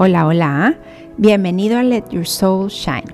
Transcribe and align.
Hola, 0.00 0.28
hola. 0.28 0.76
Bienvenido 1.16 1.76
a 1.76 1.82
Let 1.82 2.04
Your 2.12 2.24
Soul 2.24 2.68
Shine. 2.68 3.12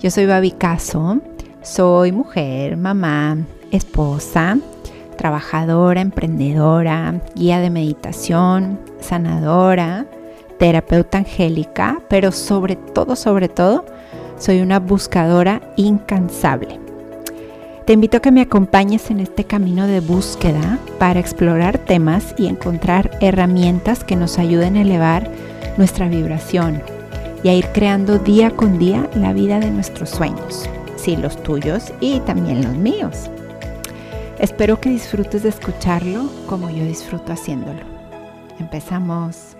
Yo 0.00 0.10
soy 0.10 0.24
Babi 0.24 0.52
Caso. 0.52 1.20
Soy 1.60 2.12
mujer, 2.12 2.78
mamá, 2.78 3.36
esposa, 3.70 4.56
trabajadora, 5.18 6.00
emprendedora, 6.00 7.20
guía 7.34 7.60
de 7.60 7.68
meditación, 7.68 8.80
sanadora, 9.00 10.06
terapeuta 10.58 11.18
angélica, 11.18 12.00
pero 12.08 12.32
sobre 12.32 12.76
todo, 12.76 13.16
sobre 13.16 13.50
todo, 13.50 13.84
soy 14.38 14.62
una 14.62 14.80
buscadora 14.80 15.60
incansable. 15.76 16.80
Te 17.84 17.92
invito 17.92 18.16
a 18.16 18.20
que 18.20 18.32
me 18.32 18.40
acompañes 18.40 19.10
en 19.10 19.20
este 19.20 19.44
camino 19.44 19.86
de 19.86 20.00
búsqueda 20.00 20.78
para 20.98 21.20
explorar 21.20 21.76
temas 21.76 22.34
y 22.38 22.46
encontrar 22.46 23.10
herramientas 23.20 24.04
que 24.04 24.16
nos 24.16 24.38
ayuden 24.38 24.78
a 24.78 24.80
elevar 24.80 25.30
nuestra 25.76 26.08
vibración 26.08 26.82
y 27.42 27.48
a 27.48 27.54
ir 27.54 27.66
creando 27.72 28.18
día 28.18 28.50
con 28.50 28.78
día 28.78 29.10
la 29.14 29.32
vida 29.32 29.58
de 29.58 29.70
nuestros 29.70 30.10
sueños, 30.10 30.68
sí, 30.96 31.16
los 31.16 31.42
tuyos 31.42 31.92
y 32.00 32.20
también 32.20 32.62
los 32.62 32.76
míos. 32.76 33.28
Espero 34.38 34.80
que 34.80 34.90
disfrutes 34.90 35.42
de 35.42 35.48
escucharlo 35.48 36.30
como 36.46 36.70
yo 36.70 36.84
disfruto 36.84 37.32
haciéndolo. 37.32 37.80
Empezamos. 38.58 39.56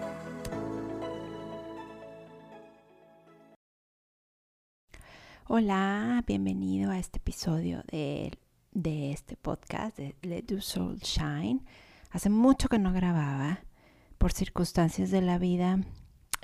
Hola, 5.48 6.22
bienvenido 6.26 6.90
a 6.90 6.98
este 6.98 7.18
episodio 7.18 7.82
de, 7.90 8.32
de 8.72 9.12
este 9.12 9.36
podcast 9.36 9.96
de 9.96 10.14
Let 10.22 10.44
Your 10.48 10.62
Soul 10.62 10.98
Shine. 11.00 11.60
Hace 12.10 12.30
mucho 12.30 12.68
que 12.68 12.78
no 12.78 12.92
grababa 12.92 13.60
por 14.18 14.32
circunstancias 14.32 15.10
de 15.10 15.20
la 15.20 15.38
vida 15.38 15.80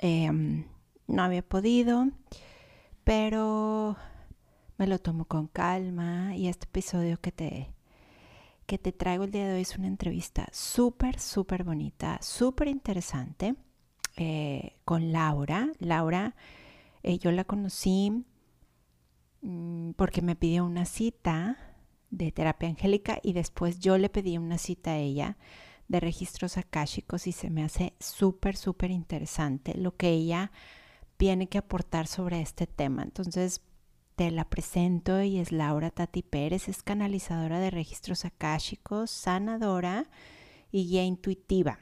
Em, 0.01 0.65
no 1.05 1.21
había 1.21 1.43
podido, 1.43 2.09
pero 3.03 3.95
me 4.77 4.87
lo 4.87 4.97
tomo 4.97 5.25
con 5.25 5.45
calma 5.45 6.35
y 6.35 6.47
este 6.47 6.65
episodio 6.65 7.21
que 7.21 7.31
te, 7.31 7.71
que 8.65 8.79
te 8.79 8.93
traigo 8.93 9.25
el 9.25 9.31
día 9.31 9.47
de 9.47 9.53
hoy 9.53 9.61
es 9.61 9.77
una 9.77 9.85
entrevista 9.85 10.47
súper, 10.51 11.19
súper 11.19 11.63
bonita, 11.63 12.17
súper 12.23 12.67
interesante 12.67 13.55
eh, 14.17 14.77
con 14.85 15.11
Laura. 15.11 15.69
Laura, 15.77 16.35
eh, 17.03 17.19
yo 17.19 17.31
la 17.31 17.43
conocí 17.43 18.25
mm, 19.43 19.91
porque 19.91 20.23
me 20.23 20.35
pidió 20.35 20.65
una 20.65 20.85
cita 20.85 21.75
de 22.09 22.31
terapia 22.31 22.69
angélica 22.69 23.19
y 23.21 23.33
después 23.33 23.79
yo 23.79 23.99
le 23.99 24.09
pedí 24.09 24.39
una 24.39 24.57
cita 24.57 24.93
a 24.93 24.97
ella 24.97 25.37
de 25.87 25.99
registros 25.99 26.57
akáshicos 26.57 27.27
y 27.27 27.31
se 27.31 27.49
me 27.49 27.63
hace 27.63 27.93
súper, 27.99 28.55
súper 28.55 28.91
interesante 28.91 29.75
lo 29.75 29.95
que 29.95 30.09
ella 30.09 30.51
tiene 31.17 31.47
que 31.47 31.57
aportar 31.57 32.07
sobre 32.07 32.41
este 32.41 32.65
tema. 32.65 33.03
Entonces, 33.03 33.61
te 34.15 34.31
la 34.31 34.49
presento 34.49 35.21
y 35.21 35.39
es 35.39 35.51
Laura 35.51 35.89
Tati 35.89 36.23
Pérez, 36.23 36.67
es 36.67 36.83
canalizadora 36.83 37.59
de 37.59 37.71
registros 37.71 38.25
akáshicos, 38.25 39.11
sanadora 39.11 40.09
y 40.71 40.87
guía 40.87 41.03
intuitiva. 41.03 41.79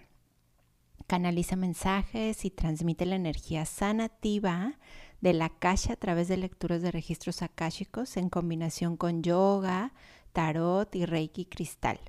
Canaliza 1.07 1.55
mensajes 1.55 2.45
y 2.45 2.51
transmite 2.51 3.05
la 3.05 3.15
energía 3.15 3.65
sanativa 3.65 4.77
de 5.21 5.33
la 5.33 5.45
akasha 5.45 5.93
a 5.93 5.97
través 5.97 6.27
de 6.27 6.37
lecturas 6.37 6.81
de 6.81 6.91
registros 6.91 7.41
akáshicos 7.41 8.15
en 8.17 8.29
combinación 8.29 8.95
con 8.95 9.23
yoga, 9.23 9.93
tarot 10.33 10.93
y 10.95 11.05
reiki 11.05 11.45
cristal 11.45 11.99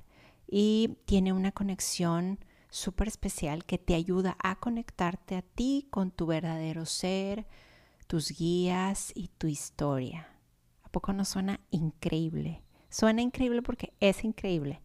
y 0.51 0.97
tiene 1.05 1.31
una 1.31 1.53
conexión 1.53 2.37
súper 2.69 3.07
especial 3.07 3.65
que 3.65 3.77
te 3.77 3.95
ayuda 3.95 4.35
a 4.43 4.59
conectarte 4.59 5.35
a 5.37 5.41
ti 5.41 5.87
con 5.89 6.11
tu 6.11 6.25
verdadero 6.25 6.85
ser, 6.85 7.47
tus 8.05 8.37
guías 8.37 9.13
y 9.15 9.29
tu 9.29 9.47
historia. 9.47 10.27
¿A 10.83 10.89
poco 10.89 11.13
no 11.13 11.23
suena 11.23 11.61
increíble? 11.71 12.61
Suena 12.89 13.21
increíble 13.21 13.61
porque 13.61 13.93
es 14.01 14.25
increíble. 14.25 14.81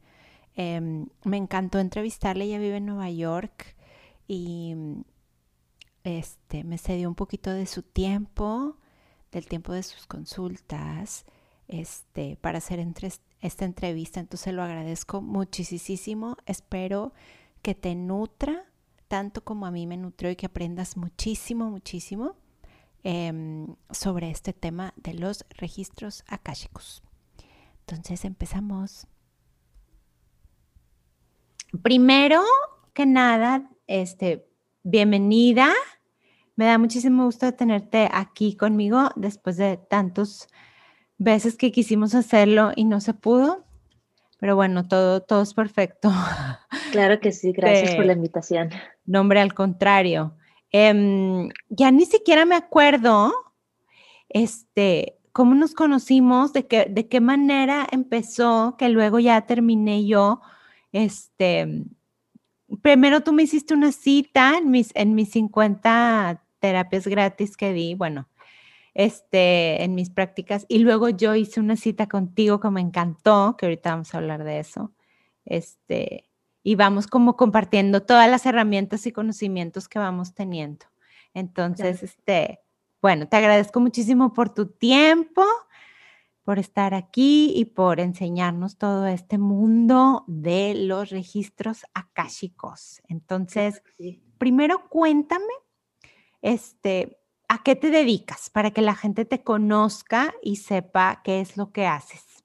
Em, 0.55 1.09
me 1.25 1.37
encantó 1.37 1.81
entrevistarle, 1.81 2.45
ella 2.45 2.59
vive 2.59 2.77
en 2.77 2.87
Nueva 2.87 3.11
York 3.11 3.77
y 4.29 4.75
este, 6.05 6.63
me 6.63 6.79
cedió 6.79 7.09
un 7.09 7.17
poquito 7.17 7.51
de 7.51 7.67
su 7.67 7.83
tiempo, 7.83 8.77
del 9.33 9.47
tiempo 9.47 9.73
de 9.73 9.83
sus 9.83 10.07
consultas, 10.07 11.27
este, 11.69 12.37
para 12.41 12.59
hacer 12.59 12.85
esta 13.41 13.65
entrevista, 13.65 14.21
entonces 14.21 14.55
lo 14.55 14.63
agradezco 14.63 15.21
muchísimo. 15.21 16.37
Espero 16.47 17.13
que 17.63 17.75
te 17.75 17.95
nutra 17.95 18.65
tanto 19.09 19.45
como 19.45 19.67
a 19.67 19.71
mí 19.71 19.87
me 19.87 19.97
nutrió 19.97 20.31
y 20.31 20.37
que 20.37 20.47
aprendas 20.47 20.97
muchísimo, 20.97 21.71
muchísimo 21.71 22.37
em, 23.03 23.77
sobre 23.91 24.31
este 24.31 24.53
tema 24.53 24.93
de 24.97 25.15
los 25.15 25.45
registros 25.51 26.25
akáshicos. 26.27 27.03
Entonces 27.81 28.25
empezamos. 28.25 29.07
Primero 31.83 32.43
que 32.93 33.07
nada, 33.07 33.71
este, 33.87 34.49
bienvenida. 34.83 35.73
Me 36.57 36.65
da 36.65 36.79
muchísimo 36.79 37.25
gusto 37.27 37.53
tenerte 37.53 38.09
aquí 38.11 38.57
conmigo 38.57 39.11
después 39.15 39.57
de 39.57 39.77
tantos 39.77 40.49
veces 41.19 41.57
que 41.57 41.73
quisimos 41.73 42.15
hacerlo 42.15 42.73
y 42.77 42.85
no 42.85 43.01
se 43.01 43.15
pudo, 43.15 43.65
pero 44.39 44.57
bueno, 44.57 44.87
todo, 44.87 45.21
todo 45.23 45.43
es 45.43 45.55
perfecto. 45.55 46.11
Claro 46.93 47.21
que 47.21 47.33
sí, 47.33 47.53
gracias 47.53 47.95
por 47.95 48.07
la 48.07 48.15
invitación. 48.15 48.71
Nombre 49.05 49.41
al 49.41 49.53
contrario. 49.53 50.35
Em, 50.71 51.51
ya 51.69 51.91
ni 51.91 52.07
siquiera 52.07 52.47
me 52.47 52.55
acuerdo 52.55 53.35
este, 54.31 55.19
cómo 55.33 55.55
nos 55.55 55.75
conocimos, 55.75 56.55
de 56.55 56.67
qué, 56.67 56.87
de 56.89 57.09
qué 57.09 57.21
manera 57.21 57.87
empezó, 57.91 58.77
que 58.79 58.89
luego 58.89 59.19
ya 59.19 59.43
terminé 59.43 60.07
yo. 60.07 60.41
Este, 60.93 61.85
primero 62.83 63.21
tú 63.23 63.33
me 63.33 63.43
hiciste 63.43 63.75
una 63.75 63.93
cita 63.93 64.57
en 64.57 64.71
mis, 64.71 64.91
en 64.95 65.15
mis 65.15 65.31
50 65.31 66.43
terapias 66.59 67.07
gratis 67.07 67.57
que 67.57 67.73
di, 67.73 67.95
bueno, 67.95 68.29
este, 68.97 69.85
en 69.85 69.95
mis 69.95 70.09
prácticas. 70.09 70.65
Y 70.69 70.79
luego 70.79 71.11
yo 71.11 71.35
hice 71.35 71.61
una 71.61 71.77
cita 71.77 72.09
contigo 72.09 72.61
que 72.61 72.71
me 72.71 72.81
encantó, 72.81 73.55
que 73.59 73.67
ahorita 73.67 73.91
vamos 73.91 74.15
a 74.15 74.19
hablar 74.19 74.43
de 74.43 74.59
eso. 74.59 74.91
Este, 75.45 76.31
y 76.63 76.77
vamos 76.77 77.07
como 77.07 77.37
compartiendo 77.37 78.03
todas 78.03 78.31
las 78.31 78.47
herramientas 78.47 79.07
y 79.07 79.13
conocimientos 79.13 79.87
que 79.87 79.99
vamos 79.99 80.33
teniendo. 80.33 80.87
Entonces, 81.35 82.03
este, 82.03 82.61
bueno, 83.03 83.29
te 83.29 83.37
agradezco 83.37 83.81
muchísimo 83.81 84.33
por 84.33 84.49
tu 84.55 84.65
tiempo, 84.65 85.45
por 86.43 86.59
estar 86.59 86.95
aquí 86.95 87.53
y 87.55 87.67
por 87.67 88.01
enseñarnos 88.01 88.79
todo 88.79 89.07
este 89.07 89.37
mundo 89.37 90.25
de 90.27 90.75
los 90.75 91.11
registros 91.11 91.85
akáshicos. 91.93 93.03
Entonces, 93.09 93.83
primero 94.39 94.89
cuéntame, 94.89 95.53
este, 96.41 97.19
¿a 97.49 97.63
qué 97.63 97.77
te 97.77 97.91
dedicas 97.91 98.51
para 98.51 98.71
que 98.71 98.83
la 98.83 98.95
gente 98.95 99.25
te 99.25 99.43
conozca 99.43 100.35
y 100.43 100.57
sepa 100.57 101.21
qué 101.25 101.41
es 101.41 101.57
lo 101.57 101.73
que 101.73 101.87
haces? 101.87 102.45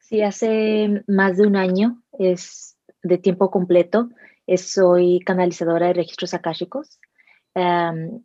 Sí, 0.00 0.22
hace 0.22 1.02
más 1.08 1.36
de 1.36 1.46
un 1.46 1.56
año, 1.56 2.02
es 2.12 2.76
de 3.02 3.18
tiempo 3.18 3.50
completo. 3.50 4.10
soy 4.56 5.20
canalizadora 5.20 5.88
de 5.88 5.94
registros 5.94 6.34
akáshicos 6.34 7.00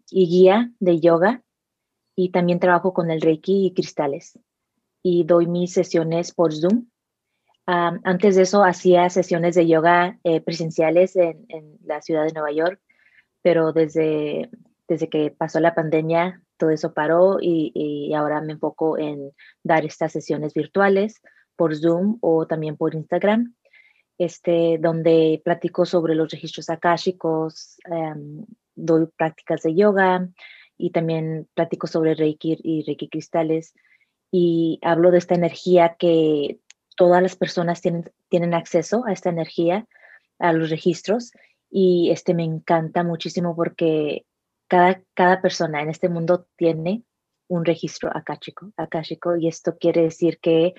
y 0.10 0.28
guía 0.28 0.72
de 0.80 1.00
yoga 1.00 1.42
y 2.16 2.32
también 2.32 2.60
trabajo 2.60 2.94
con 2.94 3.10
el 3.10 3.22
Reiki 3.22 3.68
y 3.68 3.74
cristales 3.74 4.38
y 5.02 5.24
doy 5.24 5.48
mis 5.48 5.74
sesiones 5.74 6.34
por 6.34 6.54
Zoom. 6.54 6.88
antes 7.66 8.36
de 8.36 8.44
eso 8.44 8.64
hacía 8.64 9.10
sesiones 9.10 9.56
de 9.56 9.68
yoga 9.68 10.20
eh, 10.24 10.42
presenciales 10.42 11.16
en, 11.16 11.46
en 11.50 11.78
la 11.84 12.02
ciudad 12.02 12.26
de 12.26 12.34
Nueva 12.34 12.52
York, 12.52 12.82
pero 13.42 13.72
desde 13.72 14.50
desde 14.88 15.10
que 15.10 15.32
pasó 15.32 15.60
la 15.60 15.76
pandemia, 15.76 16.42
todo 16.58 16.70
eso 16.70 16.94
paró 16.94 17.38
y, 17.42 18.14
ahora 18.14 18.42
me 18.42 18.54
enfoco 18.54 18.98
en 18.98 19.32
dar 19.64 19.86
estas 19.86 20.12
sesiones 20.12 20.54
virtuales 20.54 21.22
por 21.56 21.76
Zoom 21.76 22.18
o 22.22 22.46
también 22.46 22.78
por 22.78 22.94
Instagram, 22.94 23.56
este, 24.18 24.78
donde 24.80 25.42
platico 25.44 25.86
sobre 25.86 26.16
los 26.16 26.30
registros 26.32 26.70
akáshicos, 26.70 27.78
em, 27.86 28.46
doy 28.76 29.08
prácticas 29.18 29.64
de 29.64 29.76
yoga 29.76 30.28
y 30.78 30.92
también 30.92 31.48
platico 31.54 31.88
sobre 31.88 32.16
Reiki 32.16 32.60
y 32.64 32.84
Reiki 32.84 33.10
cristales 33.10 33.74
y 34.32 34.80
hablo 34.84 35.12
de 35.12 35.18
esta 35.18 35.36
energía 35.36 35.96
que 36.00 36.60
todas 36.96 37.22
las 37.22 37.36
personas 37.36 37.82
tienen, 37.82 38.12
tienen 38.30 38.54
acceso 38.54 39.04
a 39.06 39.14
esta 39.14 39.30
energía, 39.30 39.88
a 40.40 40.54
los 40.54 40.70
registros 40.70 41.32
y 41.70 42.12
este 42.12 42.34
me 42.34 42.44
encanta 42.44 43.04
muchísimo 43.04 43.56
porque 43.56 44.26
cada, 44.72 45.42
persona 45.42 45.82
en 45.82 45.90
este 45.90 46.08
mundo 46.08 46.48
tiene 46.56 47.04
un 47.50 47.66
registro 47.66 48.10
akáshico, 48.16 48.72
akáshico 48.78 49.36
y 49.36 49.50
esto 49.50 49.78
quiere 49.78 50.04
decir 50.04 50.40
que 50.40 50.74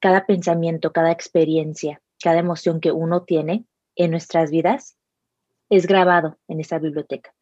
cada 0.00 0.26
pensamiento, 0.26 0.92
cada 0.92 1.12
experiencia, 1.12 2.02
cada 2.20 2.40
emoción 2.40 2.80
que 2.80 2.90
uno 2.90 3.22
tiene 3.22 3.66
en 3.94 4.10
nuestras 4.10 4.50
vidas 4.50 4.96
es 5.68 5.86
grabado 5.86 6.38
en 6.48 6.58
esa 6.58 6.80
biblioteca. 6.80 7.32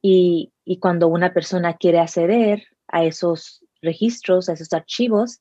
Y, 0.00 0.54
y 0.64 0.78
cuando 0.78 1.08
una 1.08 1.34
persona 1.34 1.76
quiere 1.76 1.98
acceder 1.98 2.66
a 2.86 3.04
esos 3.04 3.62
registros, 3.82 4.48
a 4.48 4.54
esos 4.54 4.72
archivos, 4.72 5.40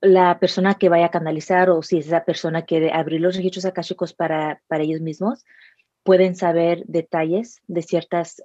la 0.00 0.38
persona 0.38 0.74
que 0.74 0.88
vaya 0.88 1.06
a 1.06 1.10
canalizar 1.10 1.70
o 1.70 1.82
si 1.82 1.98
esa 1.98 2.24
persona 2.24 2.62
quiere 2.62 2.92
abrir 2.92 3.20
los 3.20 3.34
registros 3.34 3.64
akáshicos 3.64 4.14
para, 4.14 4.62
para 4.68 4.84
ellos 4.84 5.00
mismos, 5.00 5.44
pueden 6.06 6.36
saber 6.36 6.84
detalles 6.86 7.60
de 7.66 7.82
ciertas 7.82 8.42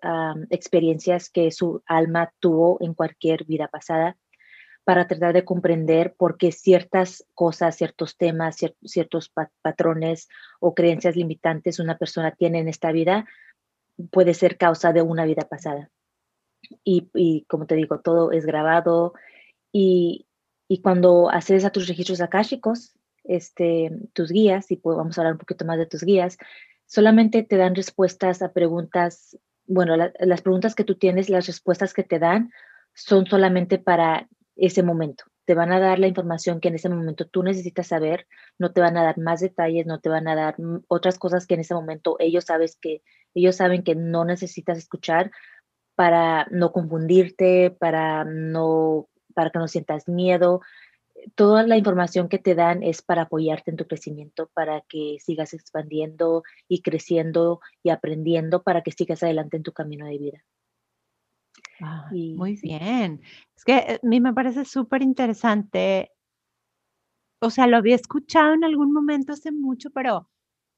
experiencias 0.50 1.30
que 1.30 1.52
su 1.52 1.82
alma 1.86 2.34
tuvo 2.40 2.78
en 2.82 2.94
cualquier 2.94 3.46
vida 3.46 3.70
pasada 3.70 4.18
para 4.84 5.08
tratar 5.08 5.34
de 5.34 5.46
comprender 5.46 6.16
por 6.18 6.38
qué 6.38 6.52
ciertas 6.52 7.24
cosas, 7.36 7.78
ciertos 7.78 8.18
temas, 8.18 8.58
ciertos 8.84 9.32
patrones 9.62 10.28
o 10.60 10.74
creencias 10.74 11.16
limitantes 11.16 11.80
una 11.80 11.98
persona 11.98 12.32
tiene 12.32 12.60
en 12.60 12.68
esta 12.68 12.92
vida 12.92 13.26
puede 14.10 14.34
ser 14.34 14.58
causa 14.58 14.94
de 14.94 15.02
una 15.02 15.26
vida 15.26 15.48
pasada. 15.48 15.90
Y, 16.84 17.46
como 17.48 17.66
te 17.66 17.76
digo, 17.76 18.00
todo 18.00 18.32
es 18.32 18.46
grabado 18.46 19.14
y, 19.72 20.28
cuando 20.84 21.30
accedes 21.30 21.66
a 21.66 21.70
tus 21.70 21.88
registros 21.88 22.22
akáshicos, 22.22 22.94
este, 23.26 23.92
tus 24.14 24.32
guías, 24.32 24.72
y 24.72 24.80
vamos 24.82 25.18
a 25.18 25.22
hablar 25.22 25.34
un 25.34 25.40
poquito 25.40 25.66
más 25.66 25.78
de 25.78 25.86
tus 25.86 26.04
guías, 26.04 26.38
solamente 26.92 27.44
te 27.44 27.56
dan 27.56 27.74
respuestas 27.74 28.42
a 28.42 28.52
preguntas, 28.52 29.38
bueno, 29.66 29.96
las 29.96 30.42
preguntas 30.42 30.76
que 30.76 30.84
tú 30.84 30.96
tienes, 30.96 31.30
las 31.30 31.48
respuestas 31.48 31.94
que 31.94 32.04
te 32.04 32.20
dan 32.20 32.52
son 32.94 33.26
solamente 33.26 33.78
para 33.80 34.28
ese 34.58 34.84
momento. 34.84 35.24
Te 35.46 35.56
van 35.56 35.72
a 35.72 35.80
dar 35.80 36.00
la 36.00 36.08
información 36.08 36.60
que 36.60 36.68
en 36.68 36.76
ese 36.76 36.90
momento 36.90 37.26
tú 37.26 37.44
necesitas 37.44 37.88
saber, 37.88 38.28
no 38.60 38.74
te 38.74 38.82
van 38.82 38.98
a 38.98 39.04
dar 39.04 39.18
más 39.18 39.40
detalles, 39.40 39.86
no 39.86 40.02
te 40.02 40.10
van 40.10 40.28
a 40.28 40.36
dar 40.36 40.58
otras 40.90 41.18
cosas 41.18 41.48
que 41.48 41.54
en 41.54 41.62
ese 41.62 41.74
momento 41.74 42.18
ellos 42.20 42.44
sabes 42.44 42.76
que 42.76 43.02
ellos 43.34 43.56
saben 43.56 43.84
que 43.84 43.96
no 43.96 44.26
necesitas 44.26 44.78
escuchar 44.78 45.32
para 45.96 46.46
no 46.52 46.74
confundirte, 46.74 47.72
para 47.72 48.26
no 48.26 49.08
para 49.34 49.50
que 49.50 49.60
no 49.60 49.70
sientas 49.70 50.10
miedo, 50.10 50.60
toda 51.36 51.64
la 51.64 51.78
información 51.78 52.30
que 52.30 52.40
te 52.40 52.56
dan 52.56 52.84
es 52.84 53.02
para 53.02 53.24
apoyarte 53.24 53.72
en 53.72 53.78
tu 53.78 53.88
crecimiento, 53.88 54.50
para 54.54 54.82
que 54.82 55.18
sigas 55.20 55.54
expandiendo 55.54 56.44
y 56.68 56.82
creciendo 56.82 57.60
y 57.84 57.90
aprendiendo, 57.90 58.64
para 58.64 58.82
que 58.82 58.92
sigas 58.92 59.24
adelante 59.24 59.58
en 59.58 59.64
tu 59.64 59.74
camino 59.74 60.06
de 60.06 60.18
vida. 60.18 60.44
muy 62.12 62.60
bien. 62.62 63.22
Es 63.56 63.64
que 63.66 63.78
eh, 63.78 64.00
a 64.04 64.08
mí 64.08 64.20
me 64.20 64.34
parece 64.34 64.66
súper 64.66 65.02
interesante. 65.02 66.12
O 67.42 67.50
sea, 67.50 67.68
lo 67.68 67.78
había 67.78 67.96
escuchado 67.96 68.54
en 68.54 68.64
algún 68.64 68.94
momento 68.94 69.34
hace 69.34 69.52
mucho, 69.52 69.90
pero 69.92 70.30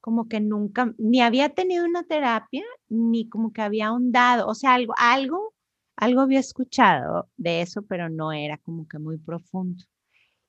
como 0.01 0.27
que 0.27 0.39
nunca, 0.39 0.93
ni 0.97 1.21
había 1.21 1.49
tenido 1.49 1.85
una 1.85 2.03
terapia, 2.03 2.63
ni 2.89 3.29
como 3.29 3.51
que 3.53 3.61
había 3.61 3.87
ahondado. 3.87 4.47
O 4.47 4.55
sea, 4.55 4.73
algo, 4.73 4.93
algo, 4.97 5.53
algo 5.97 6.21
había 6.21 6.39
escuchado 6.39 7.29
de 7.37 7.61
eso, 7.61 7.83
pero 7.83 8.09
no 8.09 8.31
era 8.31 8.57
como 8.57 8.87
que 8.87 8.99
muy 8.99 9.17
profundo. 9.17 9.83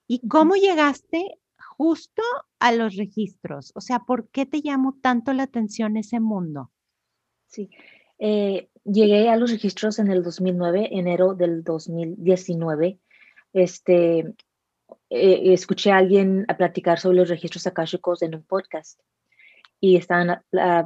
¿Y 0.07 0.27
cómo 0.29 0.55
llegaste 0.55 1.39
justo 1.77 2.23
a 2.59 2.73
los 2.73 2.97
registros? 2.97 3.73
O 3.75 3.81
sea, 3.81 4.01
¿por 4.01 4.29
qué 4.29 4.47
te 4.47 4.61
llamó 4.61 4.99
tanto 5.01 5.33
la 5.33 5.45
atención 5.45 5.97
ese 5.97 6.21
mundo? 6.21 6.71
Sí, 7.47 7.71
eh, 8.19 8.69
llegué 8.85 9.29
a 9.29 9.37
los 9.37 9.51
registros 9.51 9.99
en 9.99 10.11
el 10.11 10.23
2009, 10.23 10.89
enero 10.93 11.35
del 11.35 11.65
2019. 11.65 12.99
Este, 13.53 14.35
eh, 15.11 15.53
escuché 15.53 15.91
a 15.91 15.99
alguien 15.99 16.45
a 16.49 16.57
platicar 16.57 16.99
sobre 16.99 17.19
los 17.19 17.29
registros 17.29 17.67
akáshicos 17.67 18.23
en 18.23 18.35
un 18.35 18.43
podcast 18.43 19.01
y 19.81 19.97
estaban 19.97 20.43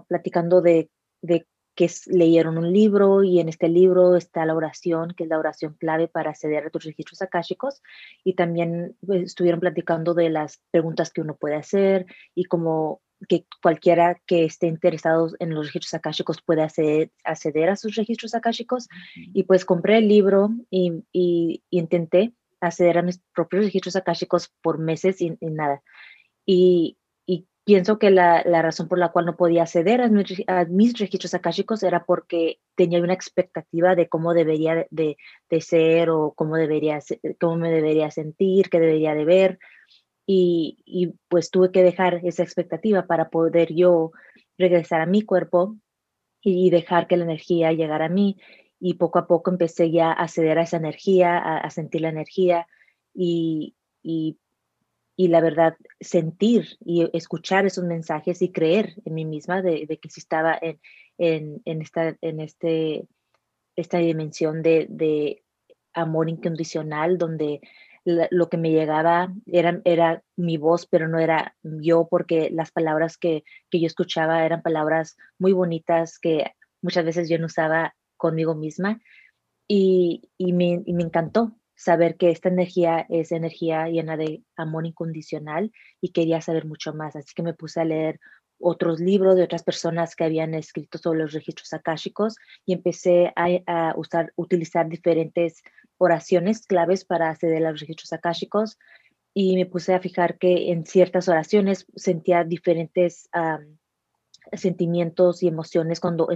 platicando 0.09 0.61
de, 0.61 0.91
de 1.23 1.47
que 1.79 1.89
leyeron 2.07 2.59
un 2.59 2.73
libro 2.73 3.23
y 3.23 3.39
en 3.39 3.49
este 3.49 3.69
libro 3.69 4.17
está 4.17 4.45
la 4.45 4.57
oración, 4.57 5.15
que 5.17 5.23
es 5.23 5.31
la 5.31 5.39
oración 5.39 5.77
clave 5.79 6.09
para 6.09 6.31
acceder 6.31 6.67
a 6.67 6.71
tus 6.71 6.83
registros 6.83 7.23
akáshicos 7.23 7.83
y 8.25 8.35
también 8.35 8.97
pues, 9.07 9.23
estuvieron 9.23 9.61
platicando 9.61 10.13
de 10.13 10.29
las 10.29 10.61
preguntas 10.73 11.13
que 11.13 11.21
uno 11.21 11.37
puede 11.37 11.55
hacer 11.55 12.07
y 12.35 12.47
como 12.47 13.01
que 13.29 13.47
cualquiera 13.63 14.21
que 14.27 14.45
esté 14.45 14.67
interesado 14.67 15.31
en 15.39 15.55
los 15.55 15.67
registros 15.67 15.95
akáshicos 15.95 16.43
puede 16.43 16.63
acceder, 16.63 17.13
acceder 17.23 17.71
a 17.71 17.77
sus 17.77 17.95
registros 17.95 18.35
akáshicos 18.35 18.89
y 19.15 19.45
pues 19.45 19.65
compré 19.65 19.99
el 19.99 20.09
libro 20.09 20.51
y, 20.71 21.05
y, 21.13 21.63
intenté 21.71 22.33
acceder 22.61 22.99
a 22.99 23.03
mis 23.03 23.21
propios 23.33 23.67
registros 23.67 23.95
akáshicos 23.95 24.53
por 24.63 24.79
meses 24.79 25.21
y, 25.21 25.37
y 25.39 25.51
nada. 25.51 25.81
Y, 26.45 26.99
pienso 27.69 27.99
que 27.99 28.11
la, 28.11 28.43
la, 28.47 28.63
razón 28.63 28.89
por 28.89 28.99
la 28.99 29.11
cual 29.11 29.27
no 29.27 29.37
podía 29.37 29.65
acceder 29.65 30.01
a 30.01 30.09
mis, 30.09 30.99
registros 30.99 31.35
akáshicos 31.35 31.83
era 31.83 32.07
porque 32.07 32.61
tenía 32.75 32.99
una 33.03 33.13
expectativa 33.13 33.95
de 33.95 34.09
cómo 34.09 34.33
debería 34.33 34.87
de, 34.91 35.19
de, 35.51 35.61
ser 35.61 36.09
o 36.09 36.33
cómo, 36.35 36.57
debería, 36.57 36.99
cómo 37.39 37.57
me 37.57 37.71
debería 37.71 38.11
sentir, 38.11 38.71
qué 38.71 38.81
debería 38.81 39.15
de 39.15 39.27
ver. 39.27 39.59
Y, 40.25 40.79
y, 40.87 41.13
pues 41.29 41.51
tuve 41.51 41.71
que 41.71 41.83
dejar 41.83 42.23
esa 42.25 42.43
expectativa 42.43 43.07
para 43.07 43.29
poder 43.29 43.75
yo 43.75 44.13
regresar 44.57 45.03
a 45.03 45.07
mi 45.07 45.21
cuerpo 45.21 45.77
y 46.41 46.71
dejar 46.71 47.07
que 47.07 47.19
la 47.19 47.25
energía 47.25 47.73
llegara 47.73 48.07
a 48.07 48.09
mí. 48.09 48.39
Y 48.81 48.95
poco 48.95 49.19
a 49.19 49.27
poco 49.27 49.51
empecé 49.51 49.91
ya 49.91 50.09
a 50.09 50.23
acceder 50.23 50.59
a 50.59 50.63
esa 50.63 50.79
energía, 50.79 51.37
a, 51.37 51.59
a 51.59 51.69
sentir 51.69 52.01
la 52.01 52.09
energía 52.09 52.67
y, 53.13 53.75
y 54.03 54.39
y 55.19 55.27
la 55.27 55.41
verdad 55.41 55.77
sentir 55.99 56.79
y 56.79 57.11
escuchar 57.13 57.67
esos 57.67 57.83
mensajes 57.83 58.41
y 58.41 58.53
creer 58.53 58.95
en 59.05 59.15
mí 59.15 59.25
misma 59.25 59.63
de, 59.63 59.99
que 60.01 60.09
si 60.09 60.21
estaba 60.21 60.57
en, 60.63 61.61
en, 61.65 61.83
esta, 61.83 62.17
en 62.21 62.39
este, 62.39 63.09
esta 63.75 63.99
dimensión 63.99 64.63
de, 64.63 64.87
de 64.89 65.43
amor 65.93 66.29
incondicional 66.29 67.19
donde 67.19 67.61
lo 68.05 68.49
que 68.49 68.59
me 68.59 68.71
llegaba 68.71 69.35
era, 69.47 69.81
era 69.85 70.23
mi 70.37 70.57
voz, 70.57 70.87
pero 70.87 71.09
no 71.09 71.19
era 71.19 71.57
yo 71.65 72.07
porque 72.09 72.49
las 72.53 72.71
palabras 72.71 73.19
que, 73.19 73.43
que 73.71 73.81
yo 73.81 73.89
escuchaba 73.89 74.47
eran 74.47 74.63
palabras 74.63 75.17
muy 75.37 75.53
bonitas 75.53 76.21
que 76.21 76.53
muchas 76.81 77.05
veces 77.05 77.29
yo 77.29 77.41
no 77.41 77.47
usaba 77.47 77.97
conmigo 78.17 78.55
misma. 78.55 79.01
Y, 79.67 80.31
y, 80.39 80.53
me, 80.53 80.81
y 80.87 80.95
me 80.95 81.03
encantó 81.03 81.58
saber 81.79 82.17
que 82.17 82.31
esta 82.31 82.49
energía 82.49 83.07
es 83.09 83.31
energía 83.31 83.87
llena 83.87 84.17
de 84.17 84.43
amor 84.57 84.85
incondicional 84.85 85.71
y 86.01 86.11
quería 86.11 86.41
saber 86.41 86.67
mucho 86.67 86.93
más. 86.93 87.15
Así 87.15 87.33
que 87.37 87.45
me 87.45 87.55
puse 87.55 87.81
a 87.81 87.85
leer 87.85 88.19
otros 88.59 88.99
libros 88.99 89.37
de 89.37 89.45
otras 89.45 89.63
personas 89.63 90.17
que 90.17 90.25
habían 90.25 90.55
escrito 90.55 90.99
sobre 90.99 91.21
los 91.21 91.33
registros 91.33 91.73
akáshicos 91.73 92.35
y 92.67 92.73
empecé 92.73 93.33
a, 93.37 93.95
usar, 93.97 94.33
utilizar 94.35 94.89
diferentes 94.89 95.63
oraciones 95.99 96.67
claves 96.67 97.05
para 97.05 97.31
acceder 97.31 97.65
a 97.65 97.71
los 97.71 97.81
registros 97.81 98.13
akáshicos 98.13 98.77
y 99.33 99.55
me 99.55 99.67
puse 99.67 99.95
a 99.95 100.01
fijar 100.01 100.37
que 100.37 100.73
en 100.73 100.85
ciertas 100.85 101.29
oraciones 101.29 101.87
sentía 101.95 102.43
diferentes 102.43 103.31
sentimientos 104.53 105.45
y 105.45 105.49
emociones 105.49 106.01
cuando 106.01 106.29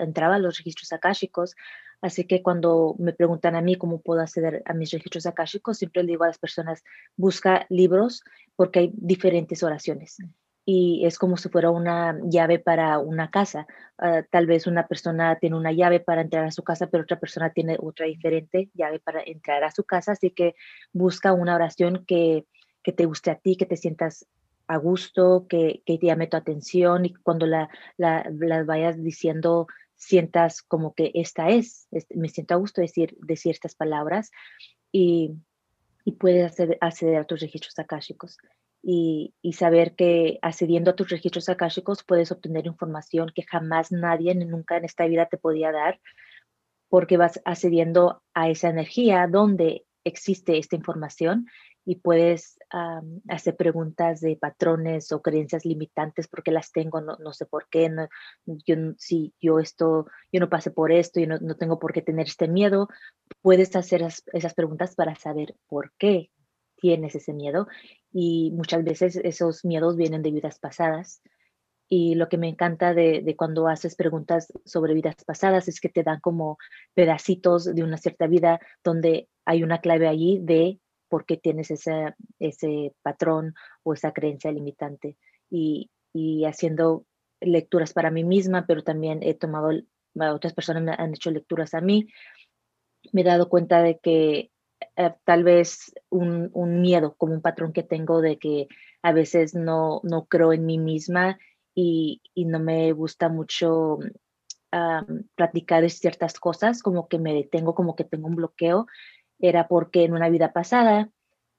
entraba 0.00 0.34
a 0.34 0.40
los 0.40 0.58
registros 0.58 0.92
akáshicos. 0.92 1.54
Así 2.02 2.24
que 2.24 2.42
cuando 2.42 2.96
me 2.98 3.12
preguntan 3.12 3.54
a 3.54 3.62
mí 3.62 3.76
cómo 3.76 4.00
puedo 4.00 4.20
acceder 4.20 4.62
a 4.66 4.74
mis 4.74 4.90
registros 4.90 5.24
akáshicos, 5.24 5.78
siempre 5.78 6.02
le 6.02 6.08
digo 6.08 6.24
a 6.24 6.26
las 6.26 6.38
personas, 6.38 6.82
busca 7.16 7.64
libros 7.70 8.24
porque 8.56 8.80
hay 8.80 8.92
diferentes 8.94 9.62
oraciones. 9.62 10.18
Y 10.64 11.06
es 11.06 11.18
como 11.18 11.36
si 11.36 11.48
fuera 11.48 11.70
una 11.70 12.18
llave 12.24 12.58
para 12.58 12.98
una 12.98 13.30
casa. 13.30 13.66
Ah, 13.98 14.22
tal 14.30 14.46
vez 14.46 14.66
una 14.66 14.86
persona 14.86 15.38
tiene 15.38 15.56
una 15.56 15.72
llave 15.72 16.00
para 16.00 16.22
entrar 16.22 16.44
a 16.44 16.50
su 16.50 16.62
casa, 16.62 16.88
pero 16.88 17.04
otra 17.04 17.18
persona 17.18 17.50
tiene 17.50 17.76
otra 17.80 18.06
diferente 18.06 18.68
llave 18.74 19.00
para 19.00 19.22
entrar 19.24 19.62
a 19.64 19.70
su 19.70 19.84
casa. 19.84 20.12
Así 20.12 20.30
que 20.30 20.54
busca 20.92 21.32
una 21.32 21.54
oración 21.54 22.04
que, 22.06 22.46
que 22.82 22.92
te 22.92 23.06
guste 23.06 23.30
a 23.30 23.36
ti, 23.36 23.56
que 23.56 23.66
te 23.66 23.76
sientas 23.76 24.26
a 24.66 24.76
gusto, 24.76 25.46
que, 25.48 25.82
que 25.84 25.98
te 25.98 26.06
llame 26.06 26.26
tu 26.26 26.36
atención 26.36 27.04
y 27.04 27.14
cuando 27.14 27.46
la, 27.46 27.68
la, 27.96 28.24
vayas 28.64 29.02
diciendo 29.02 29.66
sientas 30.02 30.62
como 30.62 30.94
que 30.94 31.12
esta 31.14 31.48
es, 31.48 31.88
me 32.10 32.28
siento 32.28 32.54
a 32.54 32.58
gusto 32.58 32.80
decir, 32.80 33.16
decir 33.20 33.52
estas 33.52 33.74
palabras 33.74 34.30
y, 34.90 35.32
y 36.04 36.12
puedes 36.12 36.58
acceder, 36.80 37.16
a 37.16 37.24
tus 37.24 37.40
registros 37.40 37.78
akáshicos. 37.78 38.38
Y, 38.84 39.32
y, 39.42 39.52
saber 39.52 39.94
que 39.94 40.40
accediendo 40.42 40.90
a 40.90 40.96
tus 40.96 41.08
registros 41.08 41.48
akáshicos 41.48 42.02
puedes 42.02 42.32
obtener 42.32 42.66
información 42.66 43.30
que 43.32 43.44
jamás 43.44 43.92
nadie 43.92 44.34
nunca 44.34 44.76
en 44.76 44.84
esta 44.84 45.06
vida 45.06 45.26
te 45.26 45.38
podía 45.38 45.70
dar 45.70 46.00
porque 46.88 47.16
vas 47.16 47.40
accediendo 47.44 48.24
a 48.34 48.50
esa 48.50 48.70
energía 48.70 49.28
donde 49.30 49.86
existe 50.02 50.58
esta 50.58 50.74
información 50.74 51.46
y 51.84 51.96
puedes 51.96 52.58
hacer 53.28 53.56
preguntas 53.56 54.20
de 54.20 54.36
patrones 54.36 55.10
o 55.12 55.20
creencias 55.20 55.64
limitantes 55.64 56.28
porque 56.28 56.52
las 56.52 56.70
tengo, 56.72 57.00
no, 57.00 57.16
no 57.18 57.32
sé 57.32 57.46
por 57.46 57.68
qué, 57.68 57.88
no, 57.88 58.08
yo, 58.46 58.76
si 58.98 59.34
yo 59.40 59.58
esto, 59.58 60.06
yo 60.32 60.40
no 60.40 60.48
pasé 60.48 60.70
por 60.70 60.92
esto, 60.92 61.20
y 61.20 61.26
no, 61.26 61.38
no 61.38 61.56
tengo 61.56 61.78
por 61.78 61.92
qué 61.92 62.02
tener 62.02 62.26
este 62.26 62.48
miedo, 62.48 62.88
puedes 63.40 63.74
hacer 63.76 64.02
esas 64.32 64.54
preguntas 64.54 64.94
para 64.94 65.14
saber 65.16 65.56
por 65.66 65.92
qué 65.98 66.30
tienes 66.76 67.14
ese 67.14 67.32
miedo 67.32 67.68
y 68.12 68.50
muchas 68.52 68.82
veces 68.84 69.16
esos 69.16 69.64
miedos 69.64 69.96
vienen 69.96 70.22
de 70.22 70.32
vidas 70.32 70.58
pasadas 70.58 71.22
y 71.88 72.14
lo 72.14 72.28
que 72.30 72.38
me 72.38 72.48
encanta 72.48 72.94
de, 72.94 73.34
cuando 73.36 73.68
haces 73.68 73.96
preguntas 73.96 74.50
sobre 74.64 74.94
vidas 74.94 75.16
pasadas 75.26 75.68
es 75.68 75.78
que 75.78 75.90
te 75.90 76.02
dan 76.02 76.20
como 76.20 76.56
pedacitos 76.94 77.66
de 77.66 77.84
una 77.84 77.98
cierta 77.98 78.26
vida 78.26 78.60
donde 78.82 79.28
hay 79.44 79.62
una 79.62 79.82
clave 79.82 80.08
allí 80.08 80.40
de 80.42 80.80
por 81.12 81.26
qué 81.26 81.36
tienes 81.36 81.70
ese, 81.70 82.14
ese 82.38 82.94
patrón 83.02 83.54
o 83.82 83.92
esa 83.92 84.12
creencia 84.12 84.50
limitante. 84.50 85.18
Y, 85.50 85.90
y 86.14 86.46
haciendo 86.46 87.04
lecturas 87.38 87.92
para 87.92 88.10
mí 88.10 88.24
misma, 88.24 88.64
pero 88.66 88.82
también 88.82 89.22
he 89.22 89.34
tomado, 89.34 89.68
otras 90.14 90.54
personas 90.54 90.82
me 90.82 90.92
han 90.92 91.10
hecho 91.10 91.30
lecturas 91.30 91.74
a 91.74 91.82
mí, 91.82 92.08
me 93.12 93.20
he 93.20 93.24
dado 93.24 93.50
cuenta 93.50 93.82
de 93.82 93.98
que 93.98 94.50
eh, 94.96 95.14
tal 95.24 95.44
vez 95.44 95.92
un, 96.08 96.48
un, 96.54 96.80
miedo, 96.80 97.14
como 97.18 97.34
un 97.34 97.42
patrón 97.42 97.74
que 97.74 97.82
tengo 97.82 98.22
de 98.22 98.38
que 98.38 98.68
a 99.02 99.12
veces 99.12 99.54
no, 99.54 100.00
no 100.02 100.24
creo 100.24 100.54
en 100.54 100.64
mí 100.64 100.78
misma 100.78 101.38
y, 101.74 102.22
no 102.34 102.58
me 102.58 102.90
gusta 102.92 103.28
mucho 103.28 103.98
practicar 105.34 105.88
ciertas 105.90 106.40
cosas, 106.40 106.82
como 106.82 107.06
que 107.06 107.18
me 107.18 107.34
detengo, 107.34 107.74
como 107.74 107.94
que 107.94 108.04
tengo 108.04 108.28
un 108.28 108.36
bloqueo, 108.36 108.86
era 109.42 109.68
porque 109.68 110.04
en 110.04 110.14
una 110.14 110.30
vida 110.30 110.52
pasada 110.52 111.10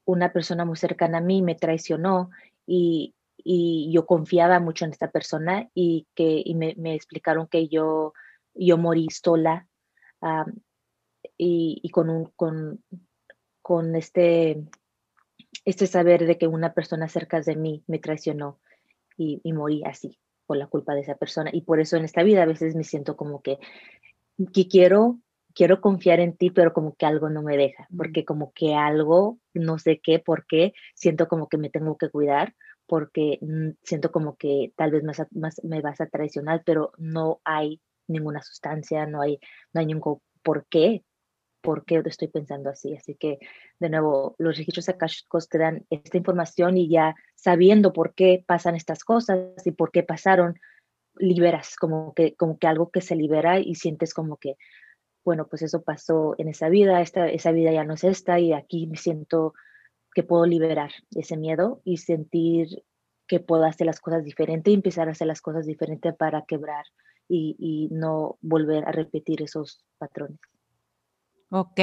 una 0.06 0.34
persona 0.34 0.66
muy 0.66 0.78
cercana 0.78 1.20
a 1.20 1.22
mí 1.22 1.42
me 1.42 1.56
traicionó 1.56 2.32
y, 2.66 3.13
yo 3.46 4.06
confiaba 4.06 4.62
mucho 4.62 4.86
en 4.86 4.92
esta 4.92 5.12
persona 5.12 5.70
y 5.74 6.08
que 6.16 6.46
me, 6.56 6.96
explicaron 6.96 7.48
que 7.48 7.68
yo, 7.68 8.13
yo 8.54 8.78
morí 8.78 9.10
sola 9.10 9.68
y, 11.38 11.90
con, 11.90 12.10
un, 12.10 12.32
con, 12.38 12.82
con 13.62 13.98
este, 13.98 14.63
este 15.66 15.88
saber 15.88 16.25
de 16.25 16.38
que 16.38 16.48
una 16.48 16.74
persona 16.74 17.10
cerca 17.10 17.42
de 17.42 17.56
mí 17.58 17.84
me 17.88 18.00
traicionó 18.00 18.60
y, 19.18 19.42
morí 19.54 19.84
así 19.86 20.18
por 20.46 20.58
la 20.58 20.68
culpa 20.68 20.94
de 20.94 21.02
esa 21.02 21.16
persona. 21.16 21.50
Y 21.54 21.62
por 21.62 21.80
eso 21.80 21.98
en 21.98 22.06
esta 22.06 22.24
vida 22.24 22.44
a 22.44 22.48
veces 22.48 22.75
me 22.75 22.84
siento 22.84 23.16
como 23.16 23.42
que, 23.42 23.60
que 24.54 24.68
quiero, 24.68 25.20
quiero 25.53 25.81
confiar 25.81 26.19
en 26.19 26.36
ti, 26.36 26.51
pero 26.51 26.74
como 26.74 26.95
que 26.95 27.05
algo 27.05 27.29
no 27.29 27.41
me 27.43 27.57
deja, 27.57 27.88
porque 27.95 28.25
como 28.25 28.51
que 28.53 28.75
algo, 28.75 29.39
no 29.53 29.79
sé 29.79 30.00
qué, 30.01 30.19
por 30.19 30.45
qué, 30.48 30.74
siento 30.95 31.27
como 31.27 31.50
que 31.50 31.57
me 31.57 31.69
tengo 31.69 31.98
que 31.98 32.10
cuidar, 32.10 32.55
porque 32.88 33.39
mm, 33.41 33.72
siento 33.83 34.12
como 34.12 34.36
que 34.38 34.74
tal 34.75 34.91
vez 34.91 35.03
más, 35.03 35.22
más 35.31 35.63
me 35.63 35.81
vas 35.81 36.01
a 36.01 36.07
traicionar, 36.07 36.63
pero 36.65 36.91
no 36.98 37.41
hay 37.45 37.81
ninguna 38.07 38.41
sustancia, 38.41 39.05
no 39.05 39.22
hay, 39.22 39.39
no 39.74 39.79
hay 39.81 39.86
ningún 39.86 40.19
por 40.43 40.65
qué 40.67 41.03
por 41.63 41.86
qué 41.86 42.03
estoy 42.05 42.27
pensando 42.27 42.69
así. 42.69 42.93
Así 42.93 43.15
que, 43.15 43.39
de 43.79 43.89
nuevo, 43.89 44.36
los 44.38 44.57
registros 44.57 44.89
akashicos 44.89 45.48
te 45.48 45.57
dan 45.57 45.86
esta 45.89 46.17
información 46.17 46.77
y 46.77 46.89
ya 46.89 47.15
sabiendo 47.36 47.93
por 47.93 48.13
qué 48.13 48.43
pasan 48.45 48.75
estas 48.75 49.03
cosas 49.05 49.65
y 49.65 49.72
por 49.72 49.91
qué 49.91 50.03
pasaron, 50.03 50.60
liberas, 51.15 51.75
como 51.77 52.13
que, 52.13 52.36
como 52.36 52.57
que 52.60 52.67
algo 52.67 52.91
que 52.91 53.01
se 53.01 53.15
libera 53.15 53.60
y 53.60 53.75
sientes 53.75 54.13
como 54.13 54.38
que, 54.38 54.57
bueno, 55.24 55.48
pues 55.48 55.62
eso 55.62 55.84
pasó 55.84 56.36
en 56.38 56.50
esa 56.50 56.70
vida, 56.70 57.01
esta, 57.01 57.27
esa 57.30 57.51
vida 57.51 57.72
ya 57.72 57.84
no 57.84 57.94
es 57.94 58.03
esta 58.03 58.39
y 58.39 58.53
aquí 58.53 58.88
me 58.88 58.98
siento 58.98 59.53
que 60.13 60.24
puedo 60.24 60.46
liberar 60.46 60.92
ese 61.12 61.38
miedo 61.38 61.82
y 61.84 61.98
sentir 61.98 62.84
que 63.27 63.39
puedo 63.39 63.63
hacer 63.63 63.88
las 63.88 64.00
cosas 64.00 64.24
diferentes 64.24 64.72
y 64.72 64.75
empezar 64.75 65.08
a 65.08 65.12
hacer 65.12 65.27
las 65.27 65.42
cosas 65.42 65.65
diferentes 65.65 66.13
para 66.15 66.44
quebrar 66.46 66.86
y, 67.27 67.56
y 67.58 67.88
no 67.94 68.38
volver 68.42 68.86
a 68.86 68.92
repetir 68.92 69.42
esos 69.42 69.86
patrones. 69.98 70.39
Ok. 71.50 71.80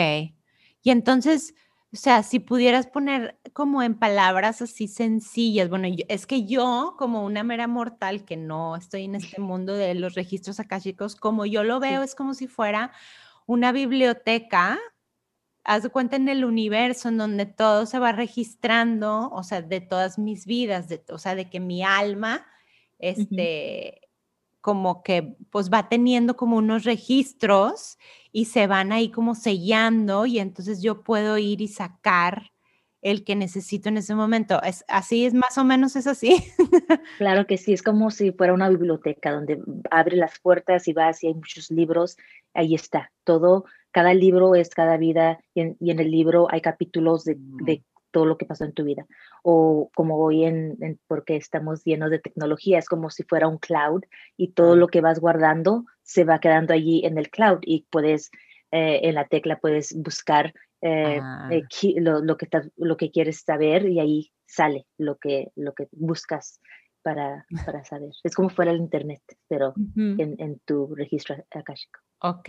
Y 0.82 0.90
entonces, 0.90 1.54
o 1.92 1.97
sea, 1.97 2.23
si 2.23 2.38
pudieras 2.38 2.87
poner 2.87 3.38
como 3.52 3.82
en 3.82 3.99
palabras 3.99 4.62
así 4.62 4.87
sencillas, 4.87 5.68
bueno, 5.68 5.88
es 6.09 6.26
que 6.26 6.44
yo 6.47 6.94
como 6.99 7.25
una 7.25 7.42
mera 7.42 7.66
mortal 7.66 8.25
que 8.25 8.37
no 8.37 8.76
estoy 8.76 9.04
en 9.04 9.16
este 9.16 9.40
mundo 9.40 9.75
de 9.75 9.94
los 9.94 10.14
registros 10.14 10.61
akáshicos, 10.61 11.16
como 11.16 11.47
yo 11.47 11.64
lo 11.64 11.80
veo, 11.80 12.02
es 12.02 12.14
como 12.14 12.35
si 12.35 12.47
fuera 12.47 12.92
una 13.50 13.73
biblioteca, 13.73 14.78
haz 15.64 15.83
de 15.83 15.88
cuenta 15.88 16.14
en 16.14 16.28
el 16.28 16.45
universo 16.45 17.09
en 17.09 17.19
donde 17.19 17.47
todo 17.47 17.85
se 17.85 17.99
va 17.99 18.12
registrando, 18.12 19.28
o 19.33 19.42
sea, 19.42 19.61
de 19.61 19.80
todas 19.80 20.21
mis 20.21 20.47
vidas, 20.47 20.88
de, 20.88 21.02
o 21.11 21.19
sea, 21.19 21.35
de 21.35 21.50
que 21.50 21.59
mi 21.59 21.83
alma, 21.83 22.47
este, 23.00 24.02
como 24.61 25.02
que 25.02 25.37
pues 25.50 25.69
va 25.69 25.88
teniendo 25.88 26.37
como 26.37 26.59
unos 26.59 26.85
registros 26.85 27.99
y 28.30 28.45
se 28.45 28.69
van 28.69 28.92
ahí 28.92 29.11
como 29.11 29.35
sellando 29.35 30.26
y 30.26 30.38
entonces 30.38 30.80
yo 30.80 31.02
puedo 31.02 31.37
ir 31.37 31.61
y 31.61 31.66
sacar 31.66 32.52
el 33.02 33.25
que 33.25 33.35
necesito 33.35 33.88
en 33.88 33.97
ese 33.97 34.14
momento. 34.14 34.62
¿Es, 34.62 34.85
así 34.88 35.25
es 35.25 35.35
más 35.35 35.57
o 35.59 35.64
menos 35.64 35.97
es 35.97 36.07
así? 36.07 36.45
Claro 37.19 37.47
que 37.47 37.57
sí, 37.57 37.73
es 37.73 37.83
como 37.83 38.11
si 38.11 38.33
fuera 38.33 38.52
una 38.52 38.69
biblioteca 38.69 39.33
donde 39.33 39.61
abre 39.90 40.16
las 40.16 40.38
puertas 40.38 40.88
y 40.88 40.92
vas 40.92 41.23
y 41.23 41.28
hay 41.28 41.35
muchos 41.35 41.71
libros, 41.71 42.16
ahí 42.54 42.75
está, 42.75 43.12
todo, 43.25 43.64
cada 43.90 44.14
libro 44.14 44.54
es 44.54 44.71
cada 44.71 44.97
vida 44.97 45.38
y 45.54 45.61
en, 45.61 46.00
el 46.00 46.11
libro 46.11 46.47
hay 46.50 46.61
capítulos 46.61 47.25
de, 47.25 47.37
de, 47.38 47.83
todo 48.11 48.25
lo 48.26 48.37
que 48.37 48.47
pasó 48.47 48.64
en 48.64 48.73
tu 48.73 48.85
vida. 48.85 49.07
O 49.42 49.90
como 49.95 50.16
hoy 50.16 50.45
en, 50.45 50.99
porque 51.07 51.37
estamos 51.37 51.85
llenos 51.85 52.11
de 52.11 52.19
tecnología, 52.19 52.78
es 52.78 52.88
como 52.88 53.11
si 53.11 53.23
fuera 53.23 53.47
un 53.47 53.59
cloud 53.59 54.02
y 54.37 54.52
todo 54.52 54.76
lo 54.76 54.88
que 54.88 55.00
vas 55.00 55.21
guardando 55.21 55.85
se 56.02 56.25
va 56.25 56.40
quedando 56.40 56.75
allí 56.75 57.04
en 57.04 57.19
el 57.19 57.30
cloud 57.30 57.59
y 57.62 57.87
puedes, 57.90 58.30
eh, 58.73 59.00
en 59.04 59.14
la 59.14 59.26
tecla 59.28 59.59
puedes 59.61 59.95
buscar 59.97 60.52
eh, 60.82 61.20
ah. 61.22 61.49
eh, 61.50 61.64
lo, 62.00 62.37
que 62.37 62.49
lo 62.76 62.96
que 62.96 63.10
quieres 63.10 63.40
saber 63.40 63.88
y 63.88 64.00
ahí 64.00 64.32
sale 64.46 64.87
lo 64.99 65.16
que, 65.18 65.52
lo 65.54 65.75
que 65.75 65.88
buscas 65.92 66.60
para, 67.02 67.46
para 67.64 67.84
saber. 67.84 68.10
Es 68.22 68.34
como 68.34 68.49
fuera 68.49 68.72
el 68.72 68.78
internet, 68.78 69.22
pero 69.49 69.75
en, 69.96 70.37
en, 70.38 70.60
tu 70.64 70.94
registro 70.94 71.37
akashico. 71.50 72.00
Ok. 72.20 72.49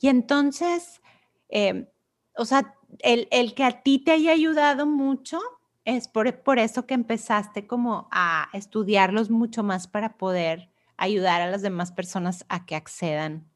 Y 0.00 0.08
entonces, 0.08 1.00
em, 1.48 1.86
o 2.36 2.44
sea, 2.44 2.74
el, 3.00 3.54
que 3.54 3.64
a 3.64 3.82
ti 3.82 3.98
te 3.98 4.12
haya 4.12 4.32
ayudado 4.32 4.86
mucho 4.86 5.40
es 5.84 6.08
por, 6.08 6.42
por 6.42 6.58
eso 6.58 6.86
que 6.86 6.94
empezaste 6.94 7.66
como 7.66 8.08
a 8.10 8.48
estudiarlos 8.52 9.30
mucho 9.30 9.62
más 9.62 9.88
para 9.88 10.16
poder 10.16 10.70
ayudar 10.96 11.40
a 11.40 11.50
las 11.50 11.62
demás 11.62 11.92
personas 11.92 12.44
a 12.48 12.64
que 12.64 12.76
accedan 12.76 13.48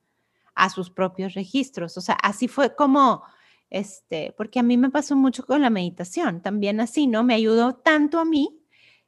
a 0.54 0.68
sus 0.70 0.90
propios 0.90 1.34
registros. 1.34 1.96
O 1.96 2.00
sea, 2.00 2.16
así 2.16 2.48
fue 2.48 2.74
como, 2.74 3.22
este, 3.70 4.34
porque 4.36 4.58
a 4.58 4.62
mí 4.62 4.76
me 4.76 4.90
pasó 4.90 5.16
mucho 5.16 5.44
con 5.44 5.60
la 5.62 5.70
meditación, 5.70 6.42
también 6.42 6.80
así, 6.80 7.06
¿no? 7.06 7.24
Me 7.24 7.34
ayudó 7.34 7.74
tanto 7.74 8.18
a 8.18 8.24
mí 8.24 8.60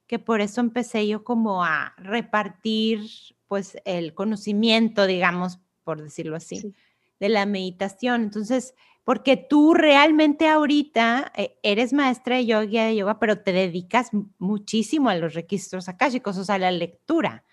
que 0.07 0.19
por 0.19 0.41
eso 0.41 0.61
empecé 0.61 1.07
yo 1.07 1.23
como 1.23 1.65
a 1.65 1.95
repartir, 1.99 3.01
pues, 3.47 3.77
el 3.85 4.15
conocimiento, 4.15 5.07
digamos, 5.07 5.61
por 5.85 6.03
decirlo 6.03 6.37
así, 6.37 6.75
de 7.21 7.29
la 7.29 7.47
meditación. 7.47 8.23
Entonces, 8.23 8.75
porque 9.05 9.37
tú 9.37 9.75
realmente 9.75 10.49
ahorita 10.49 11.33
eh, 11.35 11.59
eres 11.63 11.95
maestra 11.95 12.37
de 12.37 12.47
yoga, 12.47 12.87
de 12.87 12.97
yoga, 12.97 13.19
pero 13.19 13.41
te 13.41 13.53
dedicas 13.53 14.11
muchísimo 14.39 15.09
a 15.09 15.17
los 15.17 15.35
registros 15.35 15.89
akáshicos, 15.89 16.37
o 16.37 16.45
sea, 16.45 16.57
a 16.57 16.59
la 16.59 16.71
lectura. 16.71 17.45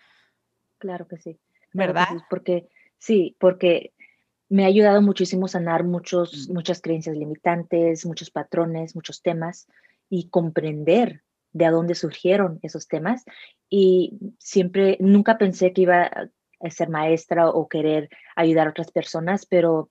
Claro 0.77 1.07
que 1.07 1.17
sí. 1.17 1.39
¿Verdad? 1.71 2.07
porque 2.29 2.69
sí, 2.97 3.35
porque 3.39 3.93
me 4.49 4.63
ha 4.63 4.67
ayudado 4.67 5.01
muchísimo 5.01 5.45
a 5.45 5.49
sanar 5.49 5.83
muchos, 5.83 6.49
mm. 6.49 6.53
muchas 6.53 6.81
creencias 6.81 7.15
limitantes, 7.15 8.05
muchos 8.05 8.31
patrones, 8.31 8.95
muchos 8.95 9.21
temas 9.21 9.67
y 10.09 10.29
comprender 10.29 11.23
de 11.51 11.67
dónde 11.67 11.95
surgieron 11.95 12.59
esos 12.61 12.87
temas. 12.87 13.23
Y 13.69 14.17
siempre, 14.39 14.97
nunca 14.99 15.37
pensé 15.37 15.73
que 15.73 15.81
iba 15.81 16.11
a 16.59 16.69
ser 16.69 16.89
maestra 16.89 17.49
o 17.49 17.67
querer 17.67 18.09
ayudar 18.35 18.67
a 18.67 18.71
otras 18.71 18.91
personas, 18.91 19.45
pero 19.45 19.89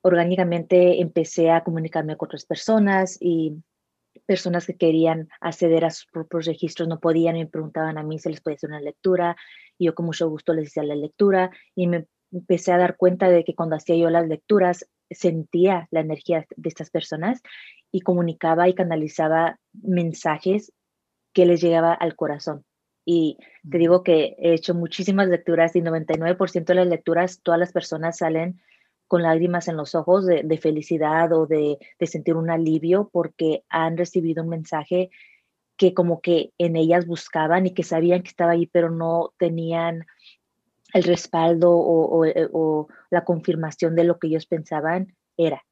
orgánicamente 0.00 1.00
empecé 1.00 1.50
a 1.50 1.62
comunicarme 1.62 2.16
con 2.16 2.26
otras 2.26 2.44
personas 2.44 3.16
y 3.20 3.62
personas 4.26 4.66
que 4.66 4.76
querían 4.76 5.28
acceder 5.40 5.84
a 5.84 5.90
sus 5.90 6.06
propios 6.06 6.46
registros 6.46 6.88
no 6.88 7.00
podían 7.00 7.36
y 7.36 7.40
me 7.40 7.50
preguntaban 7.50 7.98
a 7.98 8.02
mí 8.02 8.18
si 8.18 8.28
les 8.28 8.40
podía 8.40 8.56
hacer 8.56 8.70
una 8.70 8.80
lectura 8.80 9.36
y 9.76 9.86
yo 9.86 9.94
con 9.94 10.06
mucho 10.06 10.28
gusto 10.28 10.54
les 10.54 10.68
hacía 10.68 10.84
la 10.84 10.94
lectura 10.94 11.50
y 11.74 11.86
me 11.86 12.06
empecé 12.32 12.72
a 12.72 12.78
dar 12.78 12.96
cuenta 12.96 13.28
de 13.28 13.44
que 13.44 13.54
cuando 13.54 13.76
hacía 13.76 13.96
yo 13.96 14.10
las 14.10 14.28
lecturas 14.28 14.88
sentía 15.10 15.88
la 15.90 16.00
energía 16.00 16.46
de 16.56 16.68
estas 16.68 16.90
personas 16.90 17.42
y 17.92 18.00
comunicaba 18.00 18.68
y 18.68 18.74
canalizaba 18.74 19.58
mensajes 19.72 20.72
que 21.32 21.46
les 21.46 21.60
llegaba 21.60 21.92
al 21.92 22.16
corazón. 22.16 22.64
Y 23.04 23.38
te 23.70 23.78
digo 23.78 24.02
que 24.02 24.34
he 24.38 24.54
hecho 24.54 24.74
muchísimas 24.74 25.28
lecturas 25.28 25.76
y 25.76 25.82
99% 25.82 26.64
de 26.64 26.74
las 26.74 26.86
lecturas 26.86 27.40
todas 27.42 27.60
las 27.60 27.72
personas 27.72 28.18
salen 28.18 28.60
con 29.06 29.22
lágrimas 29.22 29.68
en 29.68 29.76
los 29.76 29.94
ojos 29.94 30.26
de, 30.26 30.58
felicidad 30.58 31.32
o 31.32 31.46
de, 31.46 31.78
sentir 32.00 32.36
un 32.36 32.50
alivio 32.50 33.10
porque 33.12 33.62
han 33.68 33.96
recibido 33.96 34.42
un 34.42 34.48
mensaje 34.48 35.10
que 35.76 35.92
como 35.92 36.20
que 36.20 36.52
en 36.56 36.76
ellas 36.76 37.06
buscaban 37.06 37.66
y 37.66 37.74
que 37.74 37.82
sabían 37.82 38.22
que 38.22 38.30
estaba 38.30 38.52
ahí, 38.52 38.66
pero 38.66 38.90
no 38.90 39.32
tenían 39.38 40.06
el 40.94 41.02
respaldo 41.02 41.72
o, 41.72 42.24
eh, 42.24 42.48
la 43.10 43.24
confirmación 43.24 43.94
de 43.96 44.04
lo 44.04 44.18
que 44.18 44.28
ellos 44.28 44.46
pensaban 44.46 45.14
era. 45.36 45.62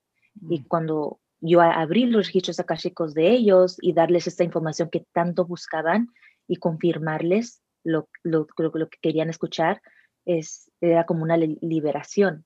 Y 0.50 0.60
mm. 0.60 0.64
cuando 0.68 1.20
yo 1.40 1.60
abrí 1.60 2.06
los 2.06 2.26
registros 2.26 2.60
akashicos 2.60 3.14
de 3.14 3.30
ellos 3.30 3.78
y 3.80 3.94
darles 3.94 4.26
esta 4.26 4.44
información 4.44 4.90
que 4.90 5.06
tanto 5.12 5.46
buscaban 5.46 6.08
y 6.46 6.56
confirmarles 6.56 7.62
lo, 7.84 8.08
lo, 8.22 8.46
lo 8.56 8.88
que 8.88 8.98
querían 9.00 9.30
escuchar, 9.30 9.80
es, 10.24 10.70
era 10.80 11.06
como 11.06 11.22
una 11.22 11.36
liberación. 11.36 12.44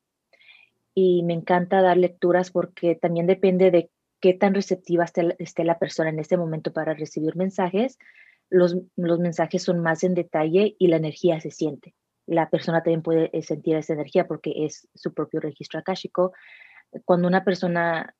Y 0.95 1.23
me 1.25 1.35
encanta 1.35 1.83
dar 1.83 1.97
lecturas 1.97 2.51
porque 2.51 2.95
también 2.95 3.27
depende 3.27 3.71
de 3.71 3.91
qué 4.21 4.35
tan 4.35 4.55
receptiva 4.55 5.05
esté, 5.05 5.65
la 5.65 5.79
persona 5.79 6.11
en 6.11 6.19
este 6.19 6.37
momento 6.37 6.73
para 6.73 6.95
recibir 6.95 7.37
mensajes. 7.37 7.99
Los, 8.49 8.77
los 8.97 9.19
mensajes 9.19 9.63
son 9.63 9.81
más 9.81 10.05
en 10.05 10.15
detalle 10.15 10.77
y 10.79 10.89
la 10.89 10.97
energía 10.97 11.41
se 11.41 11.51
siente. 11.51 11.95
La 12.27 12.51
persona 12.51 12.83
también 12.83 13.03
puede 13.03 13.31
eh, 13.33 13.43
sentir 13.43 13.77
esa 13.77 13.93
energía 13.93 14.27
porque 14.27 14.65
es 14.65 14.89
su 14.95 15.15
propio 15.15 15.41
registro 15.41 15.79
akáshico. 15.79 16.33
Cuando 17.05 17.29
una 17.29 17.45
persona 17.45 18.15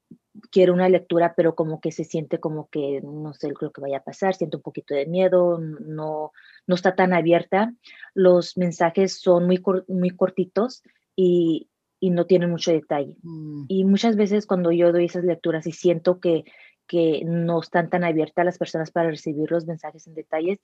quiere 0.51 0.73
una 0.73 0.89
lectura, 0.89 1.35
pero 1.37 1.55
como 1.55 1.81
que 1.81 1.93
se 1.93 2.05
siente 2.05 2.41
como 2.41 2.69
que 2.69 3.01
no 3.03 3.33
sé 3.33 3.53
lo 3.61 3.71
que 3.71 3.81
vaya 3.81 3.99
a 3.99 4.05
pasar, 4.05 4.35
siente 4.35 4.57
un 4.57 4.63
poquito 4.63 4.95
de 4.95 5.07
miedo, 5.07 5.59
no, 5.59 6.33
no 6.67 6.75
está 6.75 6.95
tan 6.95 7.15
abierta. 7.15 7.73
Los 8.15 8.57
mensajes 8.57 9.21
son 9.21 9.47
muy, 9.47 9.63
muy 9.89 10.11
cortitos 10.11 10.83
y, 11.15 11.69
y 12.01 12.11
no 12.11 12.27
tienen 12.27 12.51
mucho 12.51 12.73
detalle. 12.73 13.17
Mm. 13.23 13.65
Y 13.69 13.85
muchas 13.85 14.17
veces 14.17 14.47
cuando 14.47 14.73
yo 14.73 14.93
doy 14.93 15.07
esas 15.07 15.25
lecturas 15.25 15.67
y 15.67 15.73
siento 15.73 16.21
que, 16.21 16.45
que 16.87 17.23
no 17.25 17.61
están 17.61 17.91
tan 17.91 18.05
abiertas 18.05 18.45
las 18.45 18.59
personas 18.59 18.91
para 18.91 19.11
recibir 19.11 19.51
los 19.51 19.67
mensajes 19.67 20.07
en 20.07 20.15
detalle, 20.15 20.61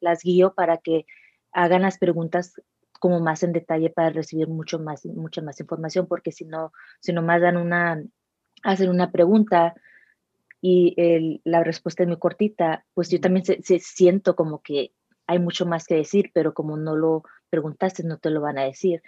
las 0.00 0.22
guío 0.22 0.54
para 0.54 0.78
que 0.78 1.06
hagan 1.56 1.82
las 1.82 1.96
preguntas 1.98 2.60
como 3.00 3.18
más 3.18 3.42
en 3.42 3.52
detalle 3.52 3.88
para 3.90 4.10
recibir 4.10 4.46
mucho 4.46 4.78
más, 4.78 5.06
mucha 5.06 5.40
más 5.40 5.58
información, 5.58 6.06
porque 6.06 6.30
si 6.30 6.44
no, 6.44 6.72
si 7.00 7.12
nomás 7.12 7.40
dan 7.40 7.56
una, 7.56 8.02
hacen 8.62 8.90
una 8.90 9.10
pregunta 9.10 9.74
y 10.60 11.40
la 11.44 11.64
respuesta 11.64 12.02
es 12.02 12.08
muy 12.08 12.18
cortita, 12.18 12.84
pues 12.92 13.08
yo 13.10 13.20
también 13.20 13.44
se, 13.44 13.78
siento 13.78 14.36
como 14.36 14.60
que 14.62 14.92
hay 15.26 15.38
mucho 15.38 15.64
más 15.64 15.86
que 15.86 15.94
decir, 15.94 16.30
pero 16.34 16.52
como 16.54 16.76
no 16.76 16.94
lo 16.94 17.22
preguntaste, 17.48 18.02
no 18.02 18.18
te 18.18 18.30
lo 18.30 18.40
van 18.40 18.58
a 18.58 18.64
decir. 18.64 19.02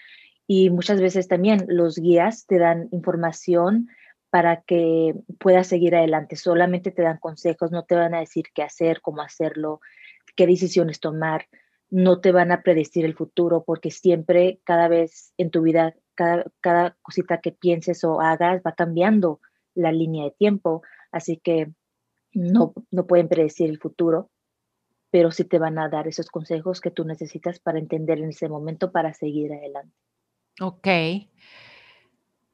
Y 0.47 0.71
muchas 0.71 1.00
veces 1.00 1.28
también 1.28 1.67
los 1.69 1.99
guías 1.99 2.47
te 2.47 2.59
dan 2.59 2.88
información 2.93 3.88
para 4.31 4.62
que 4.62 5.14
puedas 5.38 5.67
seguir 5.67 5.97
adelante. 5.97 6.37
Solamente 6.37 6.93
te 6.93 7.02
dan 7.02 7.19
consejos, 7.19 7.73
no 7.73 7.85
te 7.85 7.95
van 7.95 8.14
a 8.14 8.21
decir 8.21 8.47
qué 8.55 8.62
hacer, 8.62 9.00
cómo 9.02 9.21
hacerlo, 9.21 9.81
qué 10.37 10.47
decisiones 10.47 11.00
tomar. 11.00 11.47
No 11.90 12.21
te 12.21 12.33
van 12.33 12.52
a 12.52 12.62
predecir 12.62 13.04
el 13.04 13.14
futuro 13.14 13.64
porque 13.64 13.90
siempre, 13.90 14.61
cada 14.64 14.88
vez 14.88 15.33
en 15.38 15.50
tu 15.50 15.62
vida, 15.62 15.95
cada, 16.14 16.45
cada 16.61 16.97
cosita 17.02 17.40
que 17.40 17.52
pienses 17.52 18.04
o 18.04 18.21
hagas 18.21 18.62
va 18.66 18.73
cambiando 18.73 19.40
la 19.75 19.92
línea 19.92 20.25
de 20.25 20.33
tiempo. 20.33 20.83
Así 21.11 21.38
que 21.38 21.73
no, 22.33 22.75
no 22.90 23.07
pueden 23.07 23.28
predecir 23.28 23.71
el 23.71 23.78
futuro, 23.78 24.30
pero 25.11 25.30
sí 25.30 25.45
te 25.45 25.59
van 25.59 25.78
a 25.78 25.88
dar 25.88 26.07
esos 26.07 26.28
consejos 26.28 26.80
que 26.80 26.90
tú 26.90 27.04
necesitas 27.04 27.59
para 27.59 27.78
entender 27.78 28.18
en 28.18 28.30
ese 28.30 28.49
momento 28.49 28.92
para 28.92 29.14
seguir 29.14 29.52
adelante. 29.52 29.95
Ok. 30.61 30.88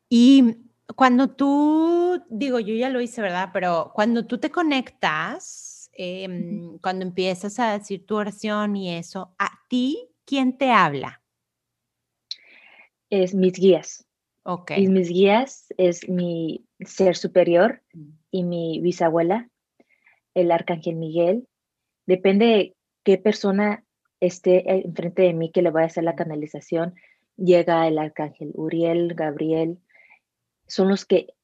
Y 0.08 0.56
cuando 0.94 1.30
tú, 1.30 2.22
digo, 2.28 2.60
yo 2.60 2.74
ya 2.74 2.90
lo 2.90 3.00
hice, 3.00 3.22
¿verdad? 3.22 3.50
Pero 3.52 3.90
cuando 3.94 4.26
tú 4.26 4.38
te 4.38 4.50
conectas, 4.50 5.73
em, 5.96 6.78
cuando 6.78 7.04
empiezas 7.04 7.58
a 7.58 7.78
decir 7.78 8.06
tu 8.06 8.16
oración 8.16 8.76
y 8.76 8.94
eso, 8.94 9.34
¿a 9.38 9.50
ti 9.68 10.08
quién 10.24 10.56
te 10.56 10.70
habla? 10.70 11.22
Es 13.10 13.34
mis 13.34 13.54
guías. 13.54 14.06
Ok. 14.42 14.72
Y 14.76 14.88
mis 14.88 15.08
guías 15.08 15.72
es 15.76 16.08
mi 16.08 16.66
ser 16.80 17.16
superior 17.16 17.82
mm. 17.92 18.08
y 18.30 18.44
mi 18.44 18.80
bisabuela, 18.80 19.48
el 20.34 20.50
arcángel 20.50 20.96
Miguel. 20.96 21.48
Depende 22.06 22.46
de 22.46 22.76
qué 23.02 23.18
persona 23.18 23.84
esté 24.20 24.70
enfrente 24.70 25.22
de 25.22 25.32
mí 25.32 25.50
que 25.50 25.62
le 25.62 25.70
vaya 25.70 25.84
a 25.84 25.86
hacer 25.86 26.04
la 26.04 26.16
canalización 26.16 26.94
llega 27.36 27.86
el 27.88 27.98
arcángel 27.98 28.52
Uriel, 28.54 29.14
Gabriel, 29.14 29.78
son 30.66 30.88
los 30.88 31.04
que 31.04 31.34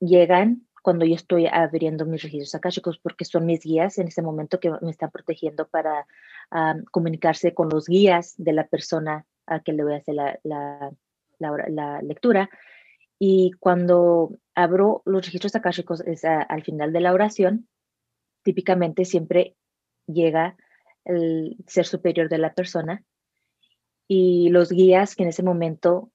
llegan 0.00 0.65
cuando 0.86 1.04
yo 1.04 1.16
estoy 1.16 1.48
abriendo 1.48 2.06
mis 2.06 2.22
registros 2.22 2.54
akáshicos 2.54 2.96
porque 2.96 3.24
son 3.24 3.44
mis 3.44 3.64
guías 3.64 3.98
en 3.98 4.06
ese 4.06 4.22
momento 4.22 4.60
que 4.60 4.70
me 4.70 4.92
están 4.92 5.10
protegiendo 5.10 5.66
para 5.66 6.06
comunicarse 6.92 7.54
con 7.54 7.68
los 7.70 7.88
guías 7.88 8.34
de 8.38 8.52
la 8.52 8.68
persona 8.68 9.26
a 9.46 9.58
que 9.64 9.72
le 9.72 9.82
voy 9.82 9.94
a 9.94 9.96
hacer 9.96 10.14
la, 10.14 10.38
la, 10.44 10.92
la, 11.40 12.02
lectura. 12.02 12.48
Y 13.18 13.50
cuando 13.58 14.36
abro 14.54 15.02
los 15.06 15.26
registros 15.26 15.56
akáshicos 15.56 16.02
es 16.02 16.24
al 16.24 16.62
final 16.62 16.92
de 16.92 17.00
la 17.00 17.12
oración, 17.12 17.68
típicamente 18.44 19.04
siempre 19.04 19.56
llega 20.06 20.56
el 21.04 21.56
ser 21.66 21.86
superior 21.86 22.28
de 22.28 22.38
la 22.38 22.54
persona 22.54 23.02
y 24.06 24.50
los 24.50 24.70
guías 24.70 25.16
que 25.16 25.24
en 25.24 25.30
ese 25.30 25.42
momento 25.42 26.12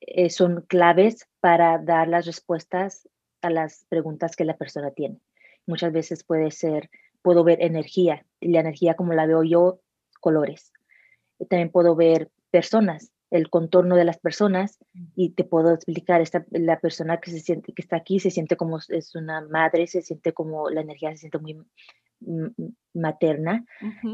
eh, 0.00 0.28
son 0.28 0.60
claves 0.68 1.26
para 1.40 1.78
dar 1.78 2.06
las 2.08 2.26
respuestas 2.26 3.08
a 3.44 3.50
las 3.50 3.86
preguntas 3.88 4.36
que 4.36 4.44
la 4.44 4.56
persona 4.56 4.90
tiene. 4.90 5.20
Muchas 5.66 5.92
veces 5.92 6.24
puede 6.24 6.50
ser, 6.50 6.90
puedo 7.22 7.44
ver 7.44 7.62
energía, 7.62 8.24
y 8.40 8.48
la 8.48 8.60
energía 8.60 8.94
como 8.94 9.12
la 9.12 9.26
veo 9.26 9.42
yo, 9.42 9.80
colores. 10.20 10.72
También 11.48 11.70
puedo 11.70 11.94
ver 11.94 12.30
personas, 12.50 13.12
el 13.30 13.50
contorno 13.50 13.96
de 13.96 14.04
las 14.04 14.18
personas 14.18 14.78
y 15.16 15.30
te 15.30 15.44
puedo 15.44 15.72
explicar 15.74 16.20
esta, 16.20 16.46
la 16.50 16.78
persona 16.78 17.18
que 17.18 17.30
se 17.32 17.40
siente 17.40 17.72
que 17.72 17.82
está 17.82 17.96
aquí 17.96 18.20
se 18.20 18.30
siente 18.30 18.56
como 18.56 18.78
es 18.78 19.14
una 19.16 19.40
madre 19.40 19.88
se 19.88 20.02
siente 20.02 20.32
como 20.32 20.70
la 20.70 20.82
energía 20.82 21.10
se 21.10 21.16
siente 21.16 21.38
muy 21.38 21.58
materna, 22.92 23.64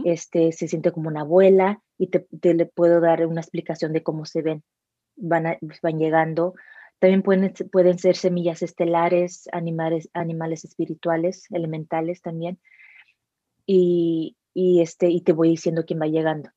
este, 0.05 0.53
se 0.53 0.69
siente 0.69 0.93
como 0.93 1.09
una 1.09 1.21
abuela 1.23 1.83
y 1.99 2.09
te, 2.09 2.27
le 2.55 2.67
puedo 2.67 3.01
dar 3.01 3.27
una 3.27 3.41
explicación 3.41 3.93
de 3.93 4.03
cómo 4.03 4.25
se 4.25 4.43
ven, 4.43 4.63
van, 5.17 5.59
van 5.83 5.99
llegando. 5.99 6.55
También 7.01 7.23
pueden, 7.23 7.53
pueden 7.73 7.99
ser 7.99 8.15
semillas 8.15 8.63
estelares, 8.63 9.49
animales, 9.53 10.09
animales 10.13 10.65
espirituales, 10.65 11.47
elementales 11.51 12.23
también. 12.23 12.61
Y, 13.67 14.37
y, 14.55 14.81
este, 14.83 15.09
y 15.09 15.23
te 15.23 15.33
voy 15.33 15.49
diciendo 15.51 15.85
quién 15.85 16.01
va 16.01 16.07
llegando. 16.07 16.51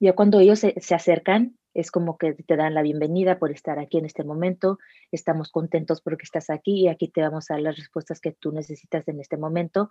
Ya 0.00 0.14
cuando 0.14 0.40
ellos 0.40 0.58
se, 0.58 0.74
se 0.80 0.94
acercan, 0.94 1.56
es 1.74 1.92
como 1.92 2.18
que 2.18 2.32
te 2.32 2.56
dan 2.56 2.74
la 2.74 2.82
bienvenida 2.82 3.38
por 3.38 3.52
estar 3.52 3.78
aquí 3.78 3.98
en 3.98 4.06
este 4.06 4.24
momento, 4.24 4.78
estamos 5.12 5.52
contentos 5.52 6.00
porque 6.00 6.24
estás 6.24 6.50
aquí 6.50 6.80
y 6.80 6.88
aquí 6.88 7.06
te 7.06 7.20
vamos 7.20 7.48
a 7.50 7.54
dar 7.54 7.62
las 7.62 7.76
respuestas 7.76 8.20
que 8.20 8.32
tú 8.32 8.50
necesitas 8.50 9.06
en 9.06 9.20
este 9.20 9.36
momento 9.36 9.90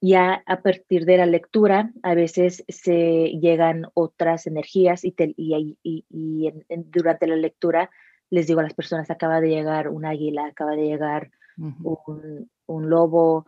ya 0.00 0.42
a 0.46 0.62
partir 0.62 1.04
de 1.04 1.18
la 1.18 1.26
lectura 1.26 1.92
a 2.02 2.14
veces 2.14 2.64
se 2.68 3.38
llegan 3.40 3.86
otras 3.94 4.46
energías 4.46 5.04
y, 5.04 5.14
y, 5.36 6.52
durante 6.86 7.26
la 7.26 7.36
lectura 7.36 7.90
les 8.30 8.46
digo 8.46 8.60
a 8.60 8.62
las 8.64 8.74
personas, 8.74 9.10
acaba 9.10 9.40
de 9.40 9.48
llegar 9.48 9.88
un 9.88 10.04
águila, 10.04 10.46
acaba 10.46 10.72
de 10.72 10.86
llegar 10.86 11.30
un, 11.58 12.48
lobo 12.88 13.46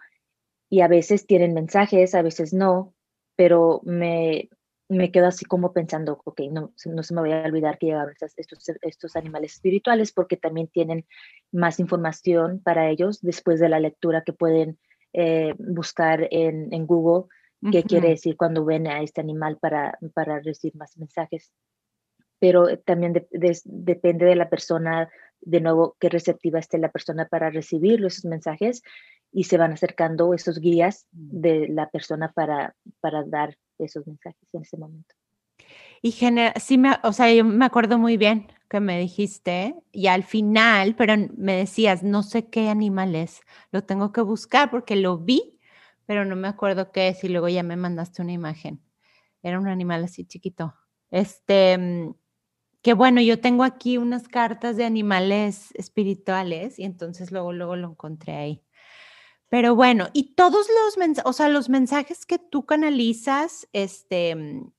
y 0.69 0.81
a 0.81 0.89
veces 0.89 1.27
tienen 1.27 1.55
mensajes, 1.55 2.15
a 2.15 2.23
veces 2.23 2.53
no, 2.53 2.95
pero 3.37 3.81
me, 3.85 4.51
me 4.89 5.11
quedo 5.11 5.27
así 5.27 5.45
como 5.45 5.73
pensando, 5.73 6.21
ok, 6.25 6.41
no, 6.51 6.73
no 6.87 7.03
se 7.03 7.15
me 7.15 7.21
voy 7.21 7.33
a 7.33 7.43
olvidar 7.43 7.79
que 7.79 7.87
llegaron 7.87 8.15
estos, 8.21 8.69
estos 8.83 9.17
animales 9.17 9.55
espirituales 9.55 10.13
porque 10.13 10.37
también 10.37 10.69
tienen 10.69 11.07
más 11.53 11.81
información 11.81 12.61
para 12.63 12.91
ellos 12.91 13.21
después 13.23 13.61
de 13.61 13.69
la 13.69 13.81
lectura 13.81 14.23
que 14.25 14.33
pueden 14.33 14.79
eh, 15.13 15.55
buscar 15.59 16.27
en, 16.31 16.73
en 16.73 16.87
Google 16.87 17.29
qué 17.71 17.85
quiere 17.85 18.09
decir 18.09 18.37
cuando 18.37 18.65
ven 18.65 18.89
a 18.89 19.03
este 19.03 19.21
animal 19.21 19.59
para, 19.59 19.97
para 20.15 20.41
recibir 20.41 20.75
más 20.75 20.97
mensajes. 20.97 21.53
Pero 22.43 22.77
también 22.79 23.25
depende 23.31 24.27
de 24.27 24.35
la 24.35 24.51
persona, 24.51 25.09
de 25.41 25.61
nuevo, 25.61 25.97
qué 26.01 26.09
receptiva 26.09 26.59
esté 26.59 26.77
la 26.77 26.91
persona 26.91 27.29
para 27.29 27.51
recibir 27.51 28.05
esos 28.05 28.25
mensajes 28.25 28.83
y 29.31 29.45
se 29.45 29.59
van 29.59 29.71
acercando 29.71 30.35
esos 30.35 30.59
guías 30.59 31.07
mm. 31.13 31.41
de 31.41 31.69
la 31.69 31.89
persona 31.89 32.33
para, 32.33 32.75
para 33.01 33.23
dar 33.23 33.57
esos 33.79 34.05
mensajes 34.09 34.43
en 34.53 34.63
ese 34.63 34.77
momento. 34.77 35.15
Y 36.01 36.11
sí, 36.11 36.79
me, 36.79 36.97
o 37.05 37.13
sea, 37.13 37.33
yo 37.33 37.45
me 37.45 37.65
acuerdo 37.65 37.97
muy 37.97 38.17
bien 38.17 38.49
que 38.69 38.81
me 38.81 38.99
dijiste 38.99 39.77
y 39.93 40.09
al 40.09 40.25
final, 40.25 40.97
pero 40.97 41.15
me 41.37 41.55
decías, 41.55 42.03
no 42.03 42.25
sé 42.25 42.49
qué 42.49 42.69
animal 42.69 43.15
es, 43.15 43.41
lo 43.71 43.85
tengo 43.85 44.11
que 44.11 44.21
buscar 44.21 44.69
porque 44.69 44.97
lo 44.97 45.19
vi, 45.19 45.61
pero 46.07 46.25
no 46.25 46.35
me 46.35 46.49
acuerdo 46.49 46.91
qué 46.91 47.07
es 47.07 47.23
y 47.23 47.29
luego 47.29 47.49
ya 47.49 47.63
me 47.63 47.77
mandaste 47.77 48.21
una 48.21 48.33
imagen. 48.33 48.83
Era 49.45 49.61
un 49.61 49.69
animal 49.69 50.03
así 50.03 50.25
chiquito. 50.25 50.75
Este, 51.13 51.79
mm, 51.79 52.15
que 52.83 52.95
bueno, 52.95 53.21
yo 53.21 53.41
tengo 53.41 53.65
aquí 53.65 53.97
unas 53.99 54.29
cartas 54.29 54.77
de 54.77 54.85
animales 54.85 55.71
espirituales 55.75 56.79
y 56.79 56.85
entonces 56.85 57.31
luego, 57.33 57.53
luego 57.53 57.77
lo 57.77 57.91
encontré 57.91 58.35
ahí. 58.35 58.63
Pero 59.49 59.77
bueno, 59.77 60.09
y 60.13 60.35
todos 60.35 60.67
los 60.85 60.99
mensajes, 60.99 61.31
o 61.31 61.33
sea, 61.33 61.49
los 61.49 61.69
mensajes 61.69 62.27
que 62.27 62.39
tú 62.39 62.65
canalizas, 62.67 63.69
este, 63.73 64.35
mm, 64.35 64.73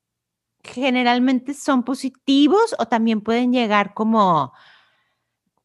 generalmente 0.64 1.54
son 1.54 1.84
positivos 1.84 2.76
o 2.80 2.88
también 2.88 3.22
pueden 3.22 3.54
llegar 3.54 3.94
como, 3.94 4.54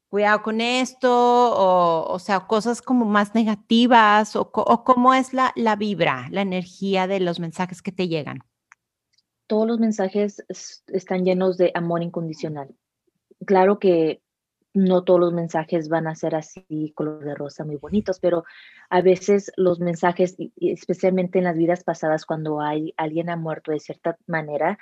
cuidado 0.09 0.43
con 0.43 0.61
esto, 0.61 1.11
o, 1.13 2.13
o 2.13 2.19
sea, 2.19 2.47
cosas 2.47 2.83
como 2.83 3.05
más 3.05 3.35
negativas, 3.35 4.37
o, 4.37 4.51
o 4.53 4.85
cómo 4.85 5.15
es 5.15 5.33
la, 5.33 5.53
la, 5.57 5.77
vibra, 5.77 6.29
la 6.31 6.43
energía 6.43 7.07
de 7.07 7.21
los 7.21 7.41
mensajes 7.41 7.83
que 7.83 7.93
te 7.93 8.09
llegan. 8.09 8.41
Todos 9.49 9.67
los 9.67 9.81
mensajes 9.81 10.45
están 10.87 11.25
llenos 11.25 11.57
de 11.57 11.73
amor 11.75 12.03
incondicional. 12.03 12.69
Claro 13.45 13.79
que 13.79 14.21
no 14.75 15.03
todos 15.03 15.19
los 15.19 15.33
mensajes 15.33 15.89
van 15.89 16.07
a 16.07 16.15
ser 16.15 16.35
así, 16.35 16.93
color 16.95 17.25
de 17.25 17.35
rosa, 17.35 17.65
muy 17.65 17.77
bonitos, 17.77 18.21
pero 18.21 18.45
a 18.91 19.01
veces 19.01 19.51
los 19.57 19.81
mensajes, 19.81 20.37
especialmente 20.57 21.39
en 21.39 21.45
las 21.45 21.57
vidas 21.57 21.83
pasadas, 21.83 22.27
cuando 22.27 22.61
hay 22.61 22.93
alguien 22.97 23.31
ha 23.31 23.37
muerto 23.37 23.73
de 23.73 23.81
cierta 23.81 24.19
manera, 24.27 24.79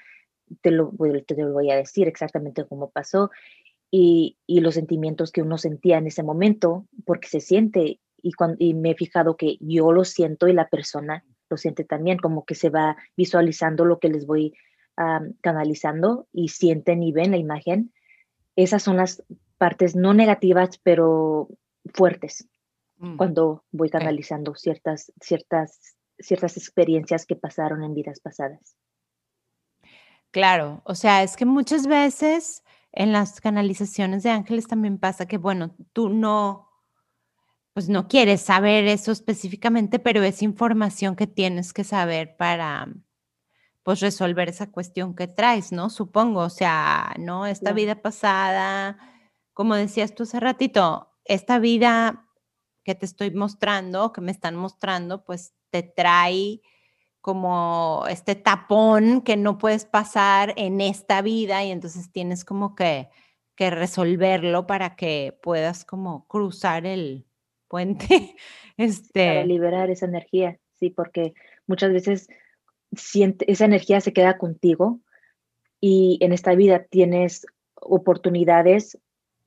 te 0.60 0.72
lo, 0.72 0.92
te 1.26 1.36
lo 1.36 1.52
voy 1.52 1.70
a 1.70 1.76
decir 1.76 2.08
exactamente 2.08 2.66
cómo 2.66 2.90
pasó 2.90 3.30
y, 3.90 4.36
y, 4.46 4.60
los 4.60 4.74
sentimientos 4.74 5.30
que 5.30 5.42
uno 5.42 5.58
sentía 5.58 5.98
en 5.98 6.08
ese 6.08 6.24
momento, 6.24 6.86
porque 7.04 7.28
se 7.28 7.40
siente, 7.40 8.00
y, 8.20 8.32
cuando, 8.32 8.56
y 8.58 8.74
me 8.74 8.90
he 8.90 8.94
fijado 8.96 9.36
que 9.36 9.56
yo 9.60 9.92
lo 9.92 10.04
siento 10.04 10.48
y 10.48 10.52
la 10.52 10.68
persona 10.68 11.24
lo 11.48 11.56
siente 11.56 11.84
también, 11.84 12.18
como 12.18 12.44
que 12.44 12.54
se 12.54 12.70
va 12.70 12.96
visualizando 13.16 13.84
lo 13.84 13.98
que 13.98 14.08
les 14.08 14.26
voy 14.26 14.54
canalizando 15.42 16.26
y 16.32 16.48
sienten 16.48 17.02
y 17.02 17.12
ven 17.12 17.30
la 17.30 17.36
imagen. 17.36 17.92
Esas 18.56 18.82
son 18.82 18.96
las 18.96 19.22
partes 19.58 19.94
no 19.94 20.14
negativas, 20.14 20.78
pero 20.82 21.48
fuertes, 21.92 22.48
mm. 22.98 23.16
cuando 23.16 23.64
voy 23.72 23.90
canalizando 23.90 24.54
ciertas, 24.54 25.12
ciertas, 25.20 25.96
ciertas 26.18 26.56
experiencias 26.56 27.26
que 27.26 27.36
pasaron 27.36 27.84
en 27.84 27.94
vidas 27.94 28.20
pasadas. 28.20 28.76
Claro, 30.30 30.82
o 30.84 30.94
sea, 30.94 31.22
es 31.22 31.36
que 31.36 31.44
muchas 31.44 31.86
veces 31.86 32.62
en 32.92 33.12
las 33.12 33.40
canalizaciones 33.40 34.22
de 34.22 34.30
ángeles 34.30 34.66
también 34.66 34.98
pasa 34.98 35.26
que, 35.26 35.38
bueno, 35.38 35.74
tú 35.92 36.08
no, 36.08 36.65
pues 37.76 37.90
no 37.90 38.08
quieres 38.08 38.40
saber 38.40 38.86
eso 38.86 39.12
específicamente, 39.12 39.98
pero 39.98 40.22
es 40.22 40.40
información 40.40 41.14
que 41.14 41.26
tienes 41.26 41.74
que 41.74 41.84
saber 41.84 42.34
para, 42.38 42.88
pues 43.82 44.00
resolver 44.00 44.48
esa 44.48 44.70
cuestión 44.70 45.14
que 45.14 45.28
traes, 45.28 45.72
¿no? 45.72 45.90
Supongo, 45.90 46.40
o 46.40 46.48
sea, 46.48 47.14
¿no? 47.18 47.44
Esta 47.44 47.74
vida 47.74 48.00
pasada, 48.00 48.96
como 49.52 49.74
decías 49.74 50.14
tú 50.14 50.22
hace 50.22 50.40
ratito, 50.40 51.12
esta 51.26 51.58
vida 51.58 52.26
que 52.82 52.94
te 52.94 53.04
estoy 53.04 53.30
mostrando, 53.32 54.10
que 54.10 54.22
me 54.22 54.32
están 54.32 54.56
mostrando, 54.56 55.22
pues 55.26 55.52
te 55.68 55.82
trae 55.82 56.62
como 57.20 58.06
este 58.08 58.36
tapón 58.36 59.20
que 59.20 59.36
no 59.36 59.58
puedes 59.58 59.84
pasar 59.84 60.54
en 60.56 60.80
esta 60.80 61.20
vida 61.20 61.62
y 61.62 61.72
entonces 61.72 62.10
tienes 62.10 62.46
como 62.46 62.74
que, 62.74 63.10
que 63.54 63.68
resolverlo 63.68 64.66
para 64.66 64.96
que 64.96 65.38
puedas 65.42 65.84
como 65.84 66.26
cruzar 66.26 66.86
el, 66.86 67.26
puente. 67.68 68.36
Este... 68.78 69.26
Para 69.26 69.44
liberar 69.46 69.88
esa 69.88 70.04
energía, 70.04 70.58
sí, 70.74 70.90
porque 70.90 71.32
muchas 71.66 71.92
veces 71.92 72.28
siente, 72.92 73.50
esa 73.50 73.64
energía 73.64 74.02
se 74.02 74.12
queda 74.12 74.36
contigo 74.36 75.00
y 75.80 76.18
en 76.20 76.34
esta 76.34 76.54
vida 76.54 76.84
tienes 76.84 77.46
oportunidades 77.74 78.98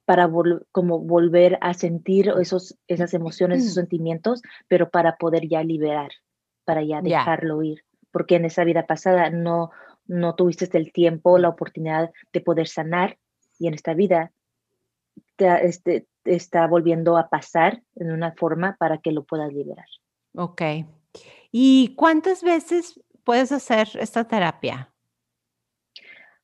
para 0.05 0.27
como 0.71 0.99
volver 0.99 1.59
a 1.61 1.75
sentir 1.75 2.33
esos, 2.41 2.75
esas 2.87 3.13
emociones, 3.13 3.59
esos 3.59 3.75
sentimientos, 3.75 4.41
pero 4.67 4.89
para 4.89 5.17
poder 5.17 5.47
ya 5.47 5.63
liberar, 5.63 6.09
para 6.65 6.81
ya 6.81 7.03
dejarlo 7.03 7.61
ir, 7.61 7.83
porque 8.09 8.37
en 8.37 8.45
esa 8.45 8.63
vida 8.63 8.87
pasada 8.87 9.29
no, 9.29 9.69
no 10.07 10.33
tuviste 10.33 10.75
el 10.75 10.91
tiempo, 10.91 11.37
la 11.37 11.49
oportunidad 11.49 12.11
de 12.33 12.41
poder 12.41 12.67
sanar 12.67 13.19
y 13.59 13.67
en 13.67 13.75
esta 13.75 13.93
vida 13.93 14.31
te, 15.39 15.65
este, 15.65 16.07
está 16.25 16.67
volviendo 16.67 17.17
a 17.17 17.29
pasar 17.29 17.81
en 17.95 18.11
una 18.11 18.33
forma 18.33 18.75
para 18.77 18.99
que 18.99 19.11
lo 19.11 19.23
puedas 19.23 19.51
liberar. 19.53 19.87
Ok. 20.35 20.61
¿Y 21.51 21.95
cuántas 21.95 22.43
veces 22.43 22.99
puedes 23.23 23.51
hacer 23.51 23.87
esta 23.99 24.27
terapia? 24.27 24.93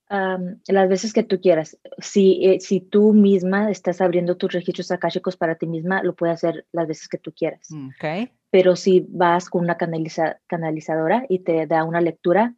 las 0.08 0.88
veces 0.88 1.12
que 1.12 1.24
tú 1.24 1.42
quieras. 1.42 1.78
Si, 1.98 2.46
eh, 2.46 2.60
si 2.62 2.80
tú 2.80 3.12
misma 3.12 3.70
estás 3.72 4.00
abriendo 4.00 4.38
tus 4.38 4.54
registros 4.54 4.92
akáshicos 4.92 5.36
para 5.36 5.56
ti 5.56 5.66
misma, 5.66 6.04
lo 6.04 6.16
puedes 6.16 6.36
hacer 6.36 6.66
las 6.72 6.88
veces 6.88 7.10
que 7.10 7.18
tú 7.18 7.34
quieras. 7.34 7.68
Okay. 7.98 8.32
Pero 8.52 8.76
si 8.76 9.06
vas 9.10 9.50
con 9.50 9.64
una 9.64 9.78
canalizadora 9.78 11.26
y 11.28 11.40
te 11.40 11.66
da 11.66 11.84
una 11.84 12.02
lectura, 12.02 12.54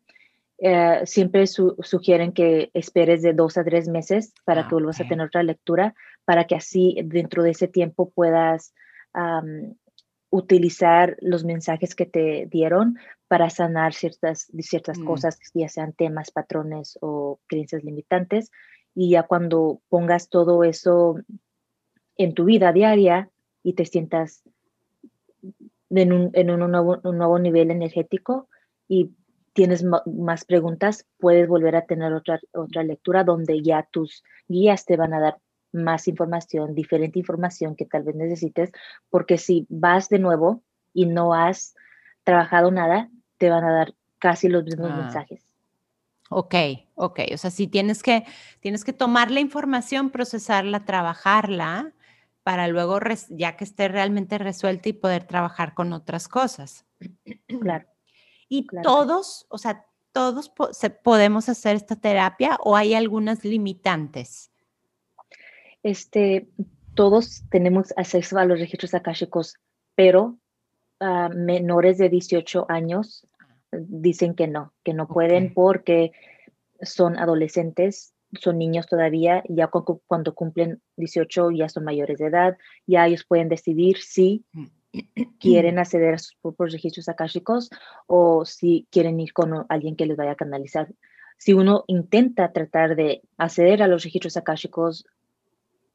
eh, 0.60 1.02
siempre 1.06 1.46
sugieren 1.48 2.32
que 2.32 2.72
esperes 2.74 3.22
de 3.22 3.34
dos 3.34 3.58
a 3.58 3.63
tres 3.63 3.88
meses 3.88 4.34
para 4.43 4.62
ah, 4.62 4.67
que 4.67 4.76
vuelvas 4.76 5.00
a 5.00 5.08
tener 5.08 5.28
otra 5.28 5.43
lectura, 5.43 5.93
para 6.26 6.46
que 6.46 6.56
así 6.56 6.98
dentro 7.06 7.43
de 7.43 7.52
ese 7.52 7.67
tiempo 7.67 8.10
puedas 8.10 8.74
utilizar 10.30 11.17
los 11.22 11.43
mensajes 11.43 11.96
que 11.96 12.06
te 12.06 12.48
dieron 12.52 12.98
para 13.28 13.50
sanar 13.50 13.93
ciertas, 13.93 14.48
ciertas 14.60 15.00
mm. 15.00 15.06
cosas, 15.06 15.39
ya 15.54 15.70
sean 15.70 15.93
temas, 15.93 16.32
patrones 16.32 16.98
o 17.02 17.39
creencias 17.48 17.84
limitantes. 17.84 18.52
Y 18.93 19.12
ya 19.12 19.24
cuando 19.24 19.82
pongas 19.89 20.30
todo 20.30 20.63
eso 20.63 21.15
en 22.17 22.34
tu 22.34 22.46
vida 22.46 22.72
diaria 22.72 23.30
y 23.63 23.74
te 23.74 23.86
sientas 23.86 24.43
en 25.89 26.13
un, 26.13 26.32
en 26.34 26.50
un, 26.50 26.72
nuevo, 26.72 27.00
un 27.04 27.17
nuevo 27.17 27.39
nivel 27.39 27.72
energético 27.72 28.50
y 28.88 29.12
tienes 29.58 29.84
más 29.84 30.46
preguntas, 30.46 31.08
puedes 31.17 31.48
volver 31.48 31.76
a 31.76 31.88
tener 31.88 32.13
otra, 32.13 32.39
otra 32.54 32.84
lectura 32.84 33.24
donde 33.24 33.63
ya 33.63 33.88
tus 33.91 34.24
guías 34.48 34.86
te 34.86 34.98
van 34.98 35.15
a 35.15 35.20
dar 35.20 35.39
más 35.72 36.08
información, 36.08 36.76
diferente 36.76 37.17
información 37.17 37.76
que 37.76 37.86
tal 37.86 38.04
vez 38.04 38.15
necesites, 38.15 38.72
porque 39.10 39.39
si 39.39 39.65
vas 39.67 40.10
de 40.10 40.20
nuevo 40.20 40.62
y 40.93 41.08
no 41.08 41.34
has 41.34 41.74
trabajado 42.24 42.70
nada, 42.70 43.10
te 43.39 43.50
van 43.50 43.63
a 43.63 43.72
dar 43.72 43.96
casi 44.20 44.48
los 44.48 44.63
mismos 44.63 44.91
ah. 44.93 44.98
mensajes. 44.98 45.43
Ok, 46.30 46.54
ok. 46.93 47.22
O 47.34 47.38
sea, 47.38 47.50
si 47.50 47.65
tienes 47.65 48.04
que, 48.04 48.26
tienes 48.60 48.84
que 48.84 48.93
tomar 48.93 49.32
la 49.32 49.39
información, 49.39 50.12
procesarla, 50.12 50.86
trabajarla, 50.86 51.93
para 52.43 52.67
luego, 52.67 53.00
ya 53.30 53.58
que 53.58 53.63
esté 53.63 53.88
realmente 53.88 54.38
resuelta 54.38 54.88
y 54.89 54.93
poder 54.93 55.24
trabajar 55.24 55.74
con 55.74 55.93
otras 55.93 56.28
cosas. 56.28 56.86
Claro. 57.60 57.88
Y 58.49 58.67
todos, 58.83 59.45
o 59.49 59.57
sea, 59.57 59.86
todos 60.12 60.51
podemos 61.03 61.49
hacer 61.49 61.75
esta 61.75 61.95
terapia 61.95 62.57
o 62.63 62.75
hay 62.75 62.93
algunas 62.93 63.43
limitantes. 63.45 64.51
Este, 65.83 66.49
todos 66.95 67.43
tenemos 67.49 67.93
acceso 67.97 68.39
a 68.39 68.45
los 68.45 68.60
registros 68.60 68.93
akáshicos, 68.93 69.55
pero 69.95 70.39
uh, 70.99 71.29
menores 71.36 71.97
de 71.97 72.10
18 72.10 72.65
años 72.69 73.27
dicen 73.71 74.33
que 74.33 74.47
no, 74.47 74.73
que 74.83 74.93
no 74.93 75.07
pueden 75.07 75.53
porque 75.53 76.13
son 76.81 77.19
adolescentes, 77.19 78.13
son 78.39 78.57
niños 78.57 78.88
todavía, 78.88 79.43
ya 79.47 79.67
cuando 79.67 80.33
cumplen 80.33 80.81
18 80.95 81.51
ya 81.51 81.69
son 81.69 81.83
mayores 81.83 82.17
de 82.17 82.27
edad, 82.27 82.57
ya 82.86 83.05
ellos 83.05 83.23
pueden 83.27 83.49
decidir 83.49 83.97
si 83.97 84.45
mm 84.53 84.65
quieren 85.39 85.80
acceder 85.80 86.15
a 86.15 86.17
sus 86.17 86.36
propios 86.41 86.71
registros 86.71 87.10
akáshicos 87.10 87.69
o 88.08 88.45
si 88.45 88.88
quieren 88.91 89.19
ir 89.19 89.34
con 89.34 89.65
alguien 89.69 89.95
que 89.95 90.06
les 90.06 90.17
vaya 90.17 90.32
a 90.32 90.36
canalizar. 90.36 90.88
Si 91.38 91.54
uno 91.54 91.84
intenta 91.88 92.52
tratar 92.52 92.95
de 92.95 93.21
acceder 93.38 93.84
a 93.84 93.88
los 93.88 94.04
registros 94.04 94.38
akáshicos 94.38 95.06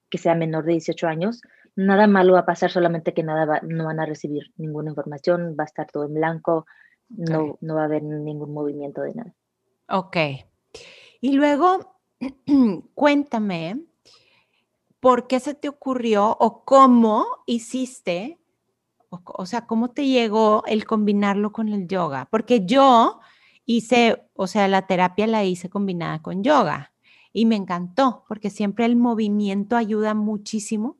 que 0.08 0.18
sea 0.18 0.34
menor 0.34 0.64
de 0.64 0.72
18 0.72 1.06
años, 1.08 1.40
nada 1.74 2.06
malo 2.06 2.34
va 2.34 2.40
a 2.40 2.46
pasar, 2.46 2.70
solamente 2.70 3.14
que 3.14 3.22
nada 3.22 3.60
no 3.62 3.86
van 3.86 3.98
a 3.98 4.06
recibir 4.06 4.52
ninguna 4.56 4.90
información, 4.90 5.56
va 5.58 5.64
a 5.64 5.66
estar 5.66 5.90
todo 5.90 6.04
en 6.04 6.14
blanco, 6.14 6.66
no, 7.08 7.58
no 7.60 7.74
va 7.74 7.82
a 7.82 7.86
haber 7.86 8.02
ningún 8.02 8.52
movimiento 8.52 9.02
de 9.02 9.14
nada. 9.14 9.34
Ok. 9.88 10.16
Y 11.20 11.32
luego, 11.32 11.96
cuéntame, 12.94 13.80
¿por 15.00 15.26
qué 15.26 15.40
se 15.40 15.54
te 15.54 15.68
ocurrió 15.68 16.36
o 16.38 16.64
cómo 16.64 17.26
hiciste 17.46 18.38
o, 19.24 19.46
sea, 19.46 19.66
¿cómo 19.66 19.90
te 19.90 20.06
llegó 20.06 20.64
el 20.66 20.86
combinarlo 20.86 21.52
con 21.52 21.68
el 21.68 21.86
yoga? 21.86 22.28
Porque 22.30 22.64
yo 22.64 23.20
hice, 23.66 24.22
o 24.34 24.46
sea, 24.46 24.68
la 24.68 24.86
terapia 24.86 25.26
la 25.26 25.44
hice 25.44 25.68
combinada 25.68 26.22
con 26.22 26.42
yoga 26.42 26.92
y 27.32 27.46
me 27.46 27.56
encantó 27.56 28.24
porque 28.28 28.50
siempre 28.50 28.84
el 28.86 28.96
movimiento 28.96 29.76
ayuda 29.76 30.14
muchísimo 30.14 30.96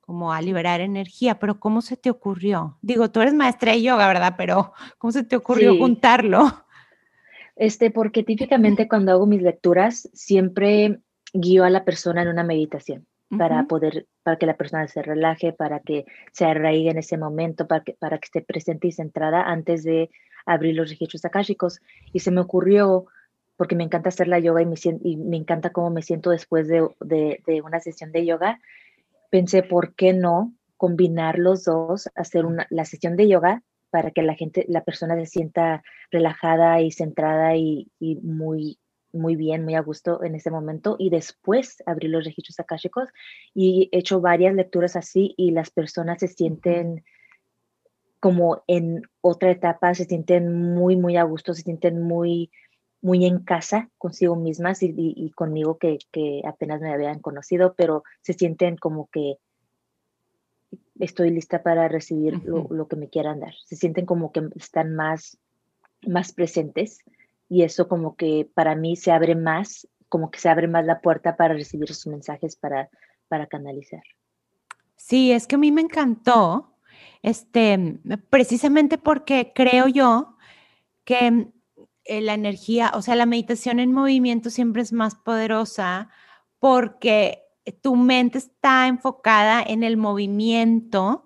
como 0.00 0.32
a 0.32 0.40
liberar 0.40 0.80
energía, 0.80 1.38
pero 1.40 1.58
¿cómo 1.58 1.82
se 1.82 1.96
te 1.96 2.10
ocurrió? 2.10 2.78
Digo, 2.80 3.10
tú 3.10 3.20
eres 3.20 3.34
maestra 3.34 3.72
de 3.72 3.82
yoga, 3.82 4.06
¿verdad? 4.06 4.34
Pero 4.36 4.72
¿cómo 4.98 5.10
se 5.10 5.24
te 5.24 5.34
ocurrió 5.34 5.76
juntarlo? 5.76 6.64
Este, 7.56 7.90
porque 7.90 8.22
típicamente 8.22 8.86
cuando 8.86 9.12
hago 9.12 9.26
mis 9.26 9.42
lecturas, 9.42 10.08
siempre 10.12 11.00
guío 11.32 11.64
a 11.64 11.70
la 11.70 11.84
persona 11.84 12.22
en 12.22 12.28
una 12.28 12.44
meditación 12.44 13.06
para 13.28 13.64
poder, 13.64 14.06
para 14.22 14.38
que 14.38 14.46
la 14.46 14.56
persona 14.56 14.86
se 14.88 15.02
relaje, 15.02 15.52
para 15.52 15.80
que 15.80 16.04
se 16.32 16.44
arraigue 16.44 16.90
en 16.90 16.98
ese 16.98 17.18
momento, 17.18 17.66
para 17.66 17.82
que, 17.82 17.94
para 17.94 18.18
que 18.18 18.26
esté 18.26 18.42
presente 18.42 18.88
y 18.88 18.92
centrada 18.92 19.42
antes 19.42 19.82
de 19.82 20.10
abrir 20.44 20.74
los 20.74 20.90
registros 20.90 21.24
akáshicos. 21.24 21.80
Y 22.12 22.20
se 22.20 22.30
me 22.30 22.40
ocurrió, 22.40 23.06
porque 23.56 23.74
me 23.74 23.84
encanta 23.84 24.10
hacer 24.10 24.28
la 24.28 24.38
yoga 24.38 24.62
y 24.62 24.66
me, 24.66 24.76
y 25.02 25.16
me 25.16 25.36
encanta 25.36 25.70
cómo 25.70 25.90
me 25.90 26.02
siento 26.02 26.30
después 26.30 26.68
de, 26.68 26.88
de, 27.00 27.42
de, 27.46 27.62
una 27.62 27.80
sesión 27.80 28.12
de 28.12 28.24
yoga, 28.24 28.60
pensé, 29.30 29.62
¿por 29.62 29.94
qué 29.94 30.12
no 30.12 30.52
combinar 30.76 31.38
los 31.38 31.64
dos, 31.64 32.10
hacer 32.14 32.46
una, 32.46 32.66
la 32.70 32.84
sesión 32.84 33.16
de 33.16 33.28
yoga 33.28 33.62
para 33.90 34.10
que 34.10 34.22
la 34.22 34.34
gente, 34.34 34.66
la 34.68 34.84
persona 34.84 35.16
se 35.16 35.26
sienta 35.26 35.82
relajada 36.10 36.80
y 36.80 36.90
centrada 36.90 37.56
y, 37.56 37.90
y 37.98 38.16
muy, 38.16 38.78
muy 39.16 39.36
bien, 39.36 39.64
muy 39.64 39.74
a 39.74 39.80
gusto 39.80 40.22
en 40.22 40.34
ese 40.34 40.50
momento 40.50 40.96
y 40.98 41.10
después 41.10 41.82
abrir 41.86 42.10
los 42.10 42.24
registros 42.24 42.60
akáshicos 42.60 43.08
y 43.54 43.88
he 43.92 43.98
hecho 43.98 44.20
varias 44.20 44.54
lecturas 44.54 44.96
así 44.96 45.34
y 45.36 45.50
las 45.50 45.70
personas 45.70 46.20
se 46.20 46.28
sienten 46.28 47.04
como 48.20 48.62
en 48.66 49.02
otra 49.20 49.50
etapa, 49.50 49.94
se 49.94 50.04
sienten 50.04 50.52
muy, 50.74 50.96
muy 50.96 51.16
a 51.16 51.22
gusto, 51.22 51.54
se 51.54 51.62
sienten 51.62 52.02
muy, 52.02 52.50
muy 53.00 53.24
en 53.26 53.40
casa 53.40 53.90
consigo 53.98 54.36
mismas 54.36 54.82
y, 54.82 55.30
conmigo 55.36 55.78
que, 55.78 55.98
que, 56.10 56.42
apenas 56.44 56.80
me 56.80 56.92
habían 56.92 57.20
conocido, 57.20 57.74
pero 57.76 58.02
se 58.22 58.32
sienten 58.32 58.76
como 58.76 59.08
que 59.12 59.36
estoy 60.98 61.30
lista 61.30 61.62
para 61.62 61.88
recibir 61.88 62.42
lo, 62.44 62.66
lo, 62.70 62.88
que 62.88 62.96
me 62.96 63.08
quieran 63.08 63.40
dar. 63.40 63.54
Se 63.64 63.76
sienten 63.76 64.06
como 64.06 64.32
que 64.32 64.48
están 64.56 64.94
más, 64.94 65.38
más 66.06 66.32
presentes 66.32 66.98
y 67.48 67.62
eso 67.62 67.88
como 67.88 68.16
que 68.16 68.50
para 68.54 68.74
mí 68.74 68.96
se 68.96 69.12
abre 69.12 69.34
más, 69.34 69.88
como 70.08 70.30
que 70.30 70.38
se 70.38 70.48
abre 70.48 70.68
más 70.68 70.84
la 70.84 71.00
puerta 71.00 71.36
para 71.36 71.54
recibir 71.54 71.88
sus 71.88 72.06
mensajes 72.06 72.56
para, 72.56 72.90
para 73.28 73.46
canalizar. 73.46 74.02
Sí, 74.96 75.32
es 75.32 75.46
que 75.46 75.56
a 75.56 75.58
mí 75.58 75.70
me 75.72 75.82
encantó, 75.82 76.74
este, 77.22 77.98
precisamente 78.30 78.98
porque 78.98 79.52
creo 79.54 79.86
yo 79.88 80.36
que 81.04 81.48
eh, 82.04 82.20
la 82.20 82.34
energía, 82.34 82.92
o 82.94 83.02
sea, 83.02 83.14
la 83.16 83.26
meditación 83.26 83.78
en 83.78 83.92
movimiento 83.92 84.50
siempre 84.50 84.82
es 84.82 84.92
más 84.92 85.14
poderosa 85.14 86.08
porque 86.58 87.42
tu 87.82 87.96
mente 87.96 88.38
está 88.38 88.86
enfocada 88.86 89.62
en 89.62 89.82
el 89.82 89.96
movimiento 89.96 91.24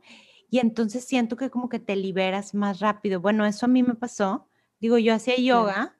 y 0.50 0.58
entonces 0.58 1.04
siento 1.04 1.36
que 1.36 1.50
como 1.50 1.68
que 1.68 1.78
te 1.78 1.96
liberas 1.96 2.54
más 2.54 2.80
rápido. 2.80 3.20
Bueno, 3.20 3.46
eso 3.46 3.66
a 3.66 3.68
mí 3.68 3.82
me 3.82 3.94
pasó. 3.94 4.48
Digo, 4.80 4.98
yo 4.98 5.14
hacía 5.14 5.36
yoga 5.36 5.99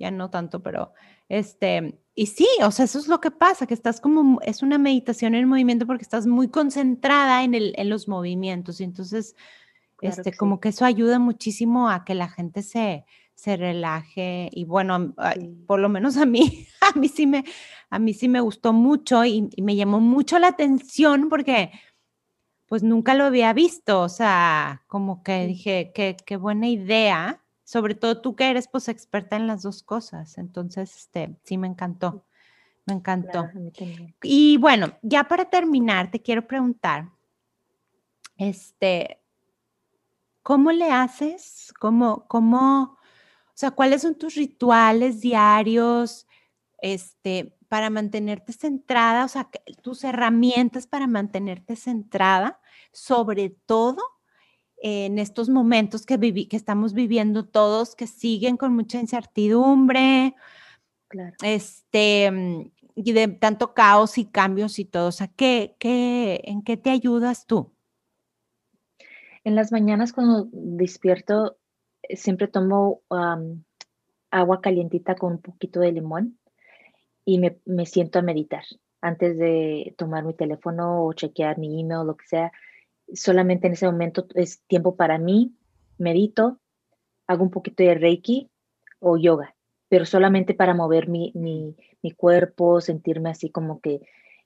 ya 0.00 0.10
no 0.10 0.30
tanto, 0.30 0.62
pero 0.62 0.92
este, 1.28 2.00
y 2.14 2.26
sí, 2.26 2.48
o 2.64 2.70
sea, 2.72 2.86
eso 2.86 2.98
es 2.98 3.06
lo 3.06 3.20
que 3.20 3.30
pasa, 3.30 3.66
que 3.66 3.74
estás 3.74 4.00
como, 4.00 4.40
es 4.40 4.62
una 4.62 4.78
meditación 4.78 5.34
en 5.34 5.46
movimiento 5.46 5.86
porque 5.86 6.02
estás 6.02 6.26
muy 6.26 6.48
concentrada 6.48 7.44
en, 7.44 7.54
el, 7.54 7.74
en 7.76 7.90
los 7.90 8.08
movimientos 8.08 8.80
y 8.80 8.84
entonces, 8.84 9.36
este, 10.00 10.32
como 10.32 10.58
que 10.58 10.70
eso 10.70 10.86
ayuda 10.86 11.18
muchísimo 11.18 11.90
a 11.90 12.04
que 12.04 12.14
la 12.14 12.28
gente 12.28 12.62
se, 12.62 13.04
se 13.34 13.56
relaje 13.56 14.48
y 14.52 14.64
bueno, 14.64 15.14
por 15.66 15.80
lo 15.80 15.90
menos 15.90 16.16
a 16.16 16.24
mí, 16.24 16.66
a 16.94 16.98
mí 16.98 17.08
sí 17.08 17.26
me, 17.26 17.44
a 17.90 17.98
mí 17.98 18.14
sí 18.14 18.28
me 18.28 18.40
gustó 18.40 18.72
mucho 18.72 19.24
y, 19.24 19.50
me 19.58 19.76
llamó 19.76 20.00
mucho 20.00 20.38
la 20.38 20.48
atención 20.48 21.28
porque 21.28 21.70
pues 22.66 22.82
nunca 22.82 23.14
lo 23.14 23.24
había 23.24 23.52
visto, 23.52 24.00
o 24.00 24.08
sea, 24.08 24.82
como 24.86 25.22
que 25.22 25.46
dije, 25.46 25.92
qué, 25.94 26.16
qué 26.24 26.36
buena 26.36 26.68
idea 26.68 27.39
sobre 27.70 27.94
todo 27.94 28.20
tú 28.20 28.34
que 28.34 28.50
eres 28.50 28.66
pues 28.66 28.88
experta 28.88 29.36
en 29.36 29.46
las 29.46 29.62
dos 29.62 29.84
cosas. 29.84 30.38
Entonces, 30.38 30.92
este, 30.96 31.36
sí 31.44 31.56
me 31.56 31.68
encantó, 31.68 32.26
me 32.84 32.94
encantó. 32.94 33.48
y 34.24 34.56
bueno, 34.56 34.98
ya 35.02 35.22
para 35.22 35.44
terminar, 35.44 36.10
te 36.10 36.20
quiero 36.20 36.48
preguntar, 36.48 37.10
este, 38.36 39.22
¿cómo 40.42 40.72
le 40.72 40.90
haces? 40.90 41.72
¿Cómo, 41.78 42.26
cómo, 42.26 42.98
o 43.46 43.54
sea, 43.54 43.70
cuáles 43.70 44.02
son 44.02 44.16
tus 44.16 44.34
rituales 44.34 45.20
diarios, 45.20 46.26
este, 46.82 47.56
para 47.68 47.88
mantenerte 47.88 48.52
centrada, 48.52 49.24
o 49.24 49.28
sea, 49.28 49.48
tus 49.80 50.02
herramientas 50.02 50.88
para 50.88 51.06
mantenerte 51.06 51.76
centrada, 51.76 52.60
sobre 52.90 53.50
todo 53.50 54.02
en 54.82 55.18
estos 55.18 55.48
momentos 55.48 56.06
que, 56.06 56.18
que 56.48 56.56
estamos 56.56 56.94
viviendo 56.94 57.44
todos, 57.46 57.94
que 57.94 58.06
siguen 58.06 58.56
con 58.56 58.74
mucha 58.74 58.98
incertidumbre, 58.98 60.34
este, 61.42 62.30
mm, 62.30 62.70
y 62.94 63.12
de 63.12 63.28
tanto 63.28 63.74
caos 63.74 64.18
y 64.18 64.26
cambios 64.26 64.78
y 64.78 64.84
todo. 64.84 65.08
O 65.08 65.12
sea, 65.12 65.28
¿qué, 65.28 65.76
qué, 65.78 66.40
¿en 66.44 66.62
qué 66.62 66.76
te 66.76 66.90
ayudas 66.90 67.46
tú? 67.46 67.72
En 69.44 69.54
las 69.54 69.72
mañanas 69.72 70.12
cuando 70.12 70.48
despierto, 70.52 71.58
eh, 72.02 72.16
siempre 72.16 72.48
tomo 72.48 73.02
agua 74.30 74.60
calientita 74.60 75.14
con 75.14 75.32
un 75.32 75.40
poquito 75.40 75.80
de 75.80 75.92
limón 75.92 76.38
y 77.24 77.38
me, 77.38 77.58
me 77.64 77.86
siento 77.86 78.18
a 78.18 78.22
meditar 78.22 78.64
antes 79.00 79.38
de 79.38 79.94
tomar 79.96 80.24
mi 80.24 80.34
teléfono 80.34 81.04
o 81.04 81.12
chequear 81.12 81.58
mi 81.58 81.80
email 81.80 82.00
o 82.00 82.04
lo 82.04 82.16
que 82.16 82.26
sea 82.26 82.52
solamente 83.14 83.66
en 83.66 83.74
ese 83.74 83.86
momento 83.86 84.26
es 84.34 84.62
tiempo 84.66 84.96
para 84.96 85.18
mí, 85.18 85.54
medito, 85.98 86.60
hago 87.26 87.44
un 87.44 87.50
poquito 87.50 87.82
de 87.82 87.94
reiki 87.94 88.50
o 88.98 89.16
yoga, 89.16 89.54
pero 89.88 90.04
solamente 90.04 90.54
para 90.54 90.74
mover 90.74 91.08
mi, 91.08 91.32
mi, 91.34 91.76
mi 92.02 92.10
cuerpo, 92.12 92.80
sentirme 92.80 93.30
así 93.30 93.50
como 93.50 93.80
que 93.80 94.00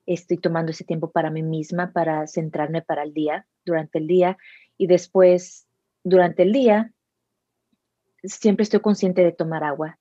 estoy 0.07 0.38
tomando 0.38 0.70
ese 0.72 0.85
tiempo 0.85 1.11
para 1.11 1.31
mí 1.31 1.42
misma, 1.42 1.92
para 1.92 2.27
centrarme 2.27 2.83
para 2.83 3.03
el 3.03 3.14
día, 3.14 3.46
durante 3.64 3.98
el 3.98 4.07
día, 4.07 4.37
y 4.77 4.87
después, 4.87 5.66
durante 6.03 6.42
el 6.42 6.53
día, 6.53 6.92
siempre 8.22 8.64
estoy 8.64 8.81
consciente 8.81 9.22
de 9.22 9.33
tomar 9.33 9.64
agua, 9.64 9.98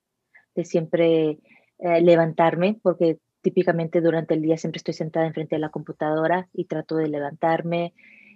de 0.54 0.64
siempre 0.64 1.38
eh, 1.78 2.00
levantarme, 2.00 2.78
porque 2.82 3.18
típicamente 3.42 4.00
durante 4.00 4.34
el 4.34 4.42
día 4.42 4.56
siempre 4.56 4.78
estoy 4.78 4.94
sentada 4.94 5.26
enfrente 5.26 5.56
de 5.56 5.60
la 5.60 5.70
computadora 5.70 6.48
y 6.52 6.64
trato 6.64 6.96
de 6.96 7.08
levantarme, 7.08 7.94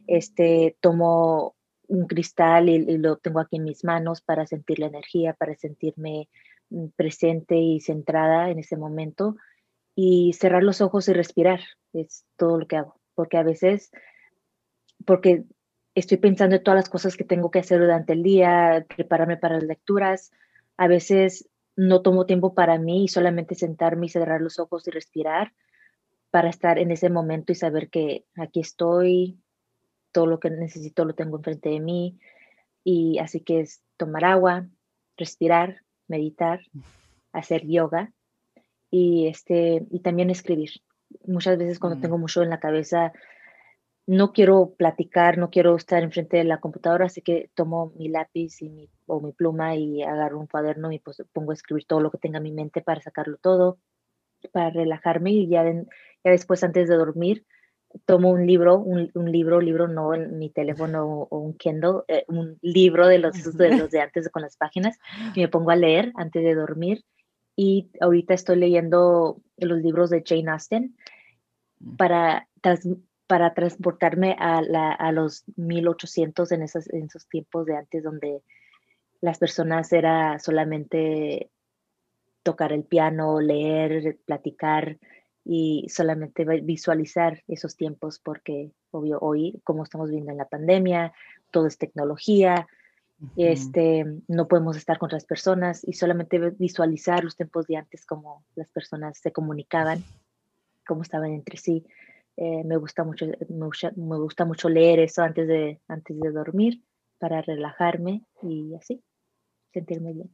este, 0.08 0.76
tomo 0.80 1.54
un 1.86 2.06
cristal 2.06 2.68
y, 2.68 2.98
lo 2.98 3.16
tengo 3.16 3.38
aquí 3.40 3.56
en 3.56 3.64
mis 3.64 3.84
manos 3.84 4.20
para 4.20 4.46
sentir 4.46 4.80
la 4.80 4.86
energía, 4.86 5.34
para 5.34 5.54
sentirme 5.54 6.28
mm, 6.70 6.88
presente 6.96 7.56
y 7.56 7.80
centrada 7.80 8.50
en 8.50 8.58
ese 8.58 8.76
momento 8.76 9.36
y 9.94 10.32
cerrar 10.32 10.64
los 10.64 10.80
ojos 10.80 11.08
y 11.08 11.12
respirar. 11.12 11.60
Es 11.92 12.24
todo 12.36 12.58
lo 12.58 12.66
que 12.66 12.76
hago, 12.76 13.00
porque 13.14 13.36
a 13.36 13.42
veces, 13.42 13.90
porque 15.04 15.44
estoy 15.94 16.18
pensando 16.18 16.56
en 16.56 16.62
todas 16.62 16.78
las 16.78 16.88
cosas 16.88 17.16
que 17.16 17.24
tengo 17.24 17.50
que 17.50 17.60
hacer 17.60 17.80
durante 17.80 18.12
el 18.12 18.22
día, 18.22 18.86
prepararme 18.96 19.36
para 19.36 19.56
las 19.56 19.64
lecturas, 19.64 20.32
a 20.76 20.88
veces 20.88 21.48
no 21.76 22.02
tomo 22.02 22.26
tiempo 22.26 22.54
para 22.54 22.78
mí 22.78 23.04
y 23.04 23.08
solamente 23.08 23.54
sentarme 23.54 24.06
y 24.06 24.10
cerrar 24.10 24.40
los 24.40 24.58
ojos 24.58 24.86
y 24.88 24.90
respirar 24.90 25.52
para 26.30 26.50
estar 26.50 26.78
en 26.78 26.90
ese 26.90 27.08
momento 27.08 27.52
y 27.52 27.54
saber 27.54 27.88
que 27.88 28.24
aquí 28.36 28.60
estoy, 28.60 29.40
todo 30.12 30.26
lo 30.26 30.40
que 30.40 30.50
necesito 30.50 31.04
lo 31.04 31.14
tengo 31.14 31.36
enfrente 31.36 31.68
de 31.68 31.80
mí. 31.80 32.18
Y 32.84 33.18
así 33.18 33.40
que 33.40 33.60
es 33.60 33.82
tomar 33.96 34.24
agua, 34.24 34.68
respirar, 35.16 35.82
meditar, 36.06 36.60
hacer 37.32 37.66
yoga 37.66 38.12
y, 38.90 39.26
este, 39.28 39.86
y 39.90 40.00
también 40.00 40.30
escribir. 40.30 40.70
Muchas 41.26 41.58
veces 41.58 41.78
cuando 41.78 41.98
mm. 41.98 42.00
tengo 42.00 42.18
mucho 42.18 42.42
en 42.42 42.50
la 42.50 42.60
cabeza, 42.60 43.12
no 44.06 44.32
quiero 44.32 44.74
platicar, 44.78 45.36
no 45.36 45.50
quiero 45.50 45.76
estar 45.76 46.02
enfrente 46.02 46.38
de 46.38 46.44
la 46.44 46.60
computadora, 46.60 47.06
así 47.06 47.20
que 47.20 47.50
tomo 47.54 47.92
mi 47.96 48.08
lápiz 48.08 48.62
y 48.62 48.70
mi, 48.70 48.88
o 49.06 49.20
mi 49.20 49.32
pluma 49.32 49.76
y 49.76 50.02
agarro 50.02 50.40
un 50.40 50.46
cuaderno 50.46 50.90
y 50.92 50.98
pues 50.98 51.22
pongo 51.32 51.50
a 51.50 51.54
escribir 51.54 51.84
todo 51.86 52.00
lo 52.00 52.10
que 52.10 52.16
tenga 52.16 52.38
en 52.38 52.44
mi 52.44 52.52
mente 52.52 52.80
para 52.80 53.02
sacarlo 53.02 53.36
todo, 53.36 53.78
para 54.50 54.70
relajarme 54.70 55.32
y 55.32 55.48
ya, 55.48 55.62
ya 55.64 56.30
después 56.30 56.64
antes 56.64 56.88
de 56.88 56.96
dormir 56.96 57.44
tomo 58.04 58.30
un 58.30 58.46
libro, 58.46 58.78
un, 58.78 59.10
libro, 59.30 59.60
libro 59.60 59.88
no 59.88 60.14
en 60.14 60.38
mi 60.38 60.50
teléfono 60.50 61.26
o, 61.30 61.38
un 61.38 61.54
Kindle, 61.56 62.02
eh, 62.08 62.24
un 62.28 62.58
libro 62.62 63.06
de 63.06 63.18
los, 63.18 63.56
de 63.56 63.76
los 63.76 63.90
de 63.90 64.00
antes 64.00 64.28
con 64.28 64.42
las 64.42 64.56
páginas 64.56 64.98
y 65.34 65.40
me 65.40 65.48
pongo 65.48 65.70
a 65.70 65.76
leer 65.76 66.12
antes 66.16 66.42
de 66.42 66.54
dormir. 66.54 67.04
Y 67.56 67.90
ahorita 68.00 68.34
estoy 68.34 68.56
leyendo 68.56 69.40
los 69.56 69.78
libros 69.80 70.10
de 70.10 70.22
Jane 70.24 70.50
Austen 70.50 70.96
mm. 71.80 71.96
para, 71.96 72.48
para 73.26 73.54
transportarme 73.54 74.36
a, 74.38 74.62
la, 74.62 74.92
a 74.92 75.12
los 75.12 75.44
1800 75.56 76.52
en 76.52 76.62
esos, 76.62 76.88
en 76.90 77.04
esos 77.04 77.28
tiempos 77.28 77.66
de 77.66 77.76
antes 77.76 78.02
donde 78.02 78.42
las 79.20 79.38
personas 79.38 79.92
era 79.92 80.38
solamente 80.38 81.50
tocar 82.42 82.72
el 82.72 82.84
piano, 82.84 83.40
leer, 83.40 84.18
platicar, 84.24 84.98
y 85.50 85.86
solamente 85.88 86.44
visualizar 86.60 87.42
esos 87.48 87.74
tiempos 87.74 88.18
porque, 88.18 88.70
obvio, 88.90 89.18
hoy, 89.20 89.58
como 89.64 89.82
estamos 89.82 90.10
viendo 90.10 90.30
en 90.30 90.36
la 90.36 90.44
pandemia, 90.44 91.14
todo 91.50 91.66
es 91.66 91.78
tecnología, 91.78 92.68
este, 93.34 94.04
no 94.28 94.46
podemos 94.46 94.76
estar 94.76 94.98
con 94.98 95.06
otras 95.06 95.24
personas 95.24 95.82
y 95.88 95.94
solamente 95.94 96.38
visualizar 96.58 97.24
los 97.24 97.34
tiempos 97.34 97.66
de 97.66 97.78
antes, 97.78 98.04
como 98.04 98.44
las 98.56 98.68
personas 98.68 99.18
se 99.18 99.32
comunicaban, 99.32 100.04
cómo 100.86 101.00
estaban 101.00 101.32
entre 101.32 101.56
sí. 101.56 101.82
Eh, 102.36 102.62
me, 102.64 102.76
gusta 102.76 103.02
mucho, 103.02 103.24
me, 103.48 104.18
gusta, 104.18 104.44
mucho 104.44 104.68
leer 104.68 105.00
eso 105.00 105.22
antes 105.22 105.48
de, 105.48 105.80
antes 105.88 106.20
de 106.20 106.30
dormir 106.30 106.84
para 107.18 107.40
relajarme 107.40 108.22
y 108.42 108.74
así, 108.74 109.02
sentirme 109.72 110.12
bien. 110.12 110.30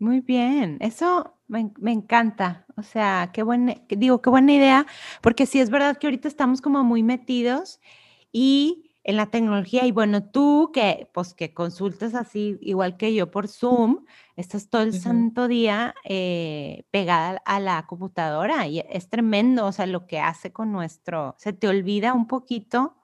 Muy 0.00 0.20
bien, 0.22 0.78
eso 0.80 1.36
me, 1.46 1.70
encanta. 1.92 2.64
O 2.78 2.82
sea, 2.82 3.30
qué 3.34 3.42
buena, 3.42 3.74
digo, 3.90 4.22
qué 4.22 4.30
buena 4.30 4.54
idea, 4.54 4.86
porque 5.20 5.44
sí 5.44 5.60
es 5.60 5.68
verdad 5.68 5.98
que 5.98 6.06
ahorita 6.06 6.26
estamos 6.26 6.62
como 6.62 6.82
muy 6.84 7.02
metidos 7.02 7.80
y 8.32 8.90
en 9.04 9.16
la 9.18 9.26
tecnología. 9.26 9.84
Y 9.84 9.92
bueno, 9.92 10.24
tú 10.24 10.70
que, 10.72 11.10
pues, 11.12 11.34
que 11.34 11.52
consultas 11.52 12.14
así, 12.14 12.56
igual 12.62 12.96
que 12.96 13.12
yo 13.12 13.30
por 13.30 13.46
Zoom, 13.46 14.06
estás 14.36 14.70
todo 14.70 14.80
el 14.80 14.98
santo 14.98 15.48
día 15.48 15.94
eh, 16.04 16.86
pegada 16.90 17.42
a 17.44 17.60
la 17.60 17.86
computadora 17.86 18.66
y 18.66 18.80
es 18.88 19.10
tremendo, 19.10 19.66
o 19.66 19.72
sea, 19.72 19.84
lo 19.84 20.06
que 20.06 20.18
hace 20.18 20.50
con 20.50 20.72
nuestro, 20.72 21.34
se 21.36 21.52
te 21.52 21.68
olvida 21.68 22.14
un 22.14 22.26
poquito 22.26 22.96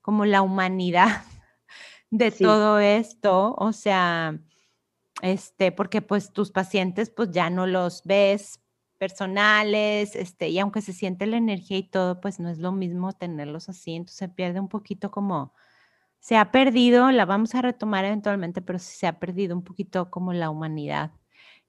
como 0.00 0.24
la 0.24 0.40
humanidad 0.40 1.24
de 2.10 2.30
todo 2.30 2.78
esto, 2.78 3.54
o 3.58 3.74
sea, 3.74 4.40
este, 5.22 5.72
porque 5.72 6.02
pues 6.02 6.32
tus 6.32 6.50
pacientes 6.50 7.10
pues 7.10 7.30
ya 7.30 7.50
no 7.50 7.66
los 7.66 8.02
ves 8.04 8.60
personales, 8.98 10.16
este, 10.16 10.48
y 10.48 10.58
aunque 10.58 10.82
se 10.82 10.92
siente 10.92 11.26
la 11.26 11.36
energía 11.36 11.78
y 11.78 11.84
todo, 11.84 12.20
pues 12.20 12.40
no 12.40 12.48
es 12.48 12.58
lo 12.58 12.72
mismo 12.72 13.12
tenerlos 13.12 13.68
así, 13.68 13.94
entonces 13.94 14.18
se 14.18 14.28
pierde 14.28 14.60
un 14.60 14.68
poquito 14.68 15.10
como, 15.10 15.54
se 16.20 16.36
ha 16.36 16.50
perdido, 16.50 17.10
la 17.12 17.24
vamos 17.24 17.54
a 17.54 17.62
retomar 17.62 18.04
eventualmente, 18.04 18.60
pero 18.60 18.78
se 18.80 19.06
ha 19.06 19.20
perdido 19.20 19.56
un 19.56 19.62
poquito 19.62 20.10
como 20.10 20.32
la 20.32 20.50
humanidad, 20.50 21.12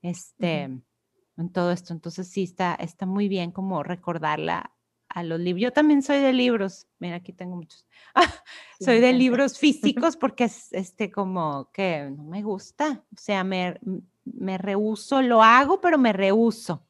este, 0.01 0.63
en 0.63 1.49
todo 1.53 1.71
esto, 1.71 1.93
entonces 1.93 2.27
sí 2.27 2.43
está, 2.43 2.75
está 2.75 3.05
muy 3.05 3.27
bien 3.29 3.51
como 3.51 3.83
recordarla 3.83 4.71
a 5.09 5.23
los 5.23 5.39
libros. 5.39 5.61
Yo 5.61 5.73
también 5.73 6.01
soy 6.01 6.19
de 6.19 6.31
libros, 6.33 6.87
mira, 6.99 7.17
aquí 7.17 7.33
tengo 7.33 7.55
muchos. 7.55 7.85
soy 8.79 8.99
de 8.99 9.13
libros 9.13 9.57
físicos 9.59 10.15
porque 10.15 10.45
es 10.45 10.71
este 10.71 11.11
como 11.11 11.69
que 11.73 12.09
no 12.15 12.23
me 12.23 12.43
gusta, 12.43 13.03
o 13.13 13.17
sea, 13.17 13.43
me, 13.43 13.79
me 14.23 14.57
rehuso, 14.57 15.21
lo 15.21 15.43
hago, 15.43 15.81
pero 15.81 15.97
me 15.97 16.13
rehuso. 16.13 16.85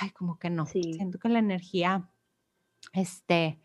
Ay, 0.00 0.10
como 0.10 0.38
que 0.38 0.50
no, 0.50 0.66
siento 0.66 1.18
que 1.18 1.30
la 1.30 1.38
energía, 1.38 2.08
este, 2.92 3.58